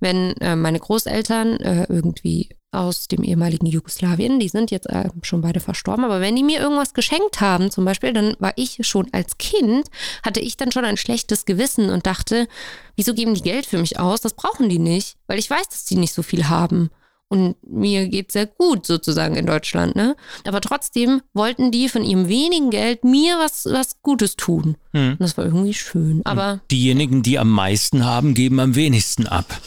wenn 0.00 0.32
äh, 0.38 0.56
meine 0.56 0.80
Großeltern 0.80 1.56
äh, 1.60 1.86
irgendwie 1.90 2.48
aus 2.72 3.08
dem 3.08 3.22
ehemaligen 3.22 3.66
Jugoslawien, 3.66 4.40
die 4.40 4.48
sind 4.48 4.70
jetzt 4.70 4.88
äh, 4.88 5.10
schon 5.22 5.42
beide 5.42 5.60
verstorben, 5.60 6.04
aber 6.04 6.20
wenn 6.20 6.34
die 6.34 6.42
mir 6.42 6.60
irgendwas 6.60 6.94
geschenkt 6.94 7.40
haben, 7.40 7.70
zum 7.70 7.84
Beispiel, 7.84 8.12
dann 8.14 8.34
war 8.38 8.54
ich 8.56 8.78
schon 8.80 9.06
als 9.12 9.36
Kind, 9.38 9.88
hatte 10.24 10.40
ich 10.40 10.56
dann 10.56 10.72
schon 10.72 10.86
ein 10.86 10.96
schlechtes 10.96 11.44
Gewissen 11.44 11.90
und 11.90 12.06
dachte, 12.06 12.48
wieso 12.96 13.14
geben 13.14 13.34
die 13.34 13.42
Geld 13.42 13.66
für 13.66 13.78
mich 13.78 14.00
aus? 14.00 14.22
Das 14.22 14.34
brauchen 14.34 14.70
die 14.70 14.78
nicht, 14.78 15.16
weil 15.26 15.38
ich 15.38 15.50
weiß, 15.50 15.68
dass 15.68 15.84
die 15.84 15.96
nicht 15.96 16.14
so 16.14 16.22
viel 16.22 16.48
haben. 16.48 16.90
Und 17.28 17.56
mir 17.66 18.08
geht 18.08 18.32
sehr 18.32 18.46
gut 18.46 18.86
sozusagen 18.86 19.34
in 19.34 19.46
Deutschland, 19.46 19.96
ne? 19.96 20.14
Aber 20.46 20.60
trotzdem 20.60 21.22
wollten 21.32 21.70
die 21.70 21.88
von 21.88 22.04
ihrem 22.04 22.28
wenigen 22.28 22.70
Geld 22.70 23.02
mir 23.02 23.38
was, 23.38 23.66
was 23.66 24.02
Gutes 24.02 24.36
tun. 24.36 24.76
Hm. 24.92 25.16
Das 25.18 25.36
war 25.36 25.44
irgendwie 25.44 25.74
schön. 25.74 26.20
Aber 26.24 26.60
diejenigen, 26.70 27.22
die 27.22 27.38
am 27.38 27.50
meisten 27.50 28.04
haben, 28.04 28.34
geben 28.34 28.60
am 28.60 28.74
wenigsten 28.74 29.26
ab. 29.26 29.60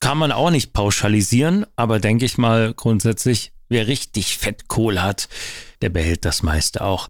Kann 0.00 0.18
man 0.18 0.32
auch 0.32 0.50
nicht 0.50 0.72
pauschalisieren, 0.72 1.64
aber 1.76 1.98
denke 1.98 2.26
ich 2.26 2.36
mal 2.36 2.74
grundsätzlich, 2.74 3.52
wer 3.68 3.86
richtig 3.86 4.36
Fettkohl 4.36 5.00
hat, 5.00 5.28
der 5.80 5.88
behält 5.88 6.24
das 6.24 6.42
meiste 6.42 6.82
auch. 6.82 7.08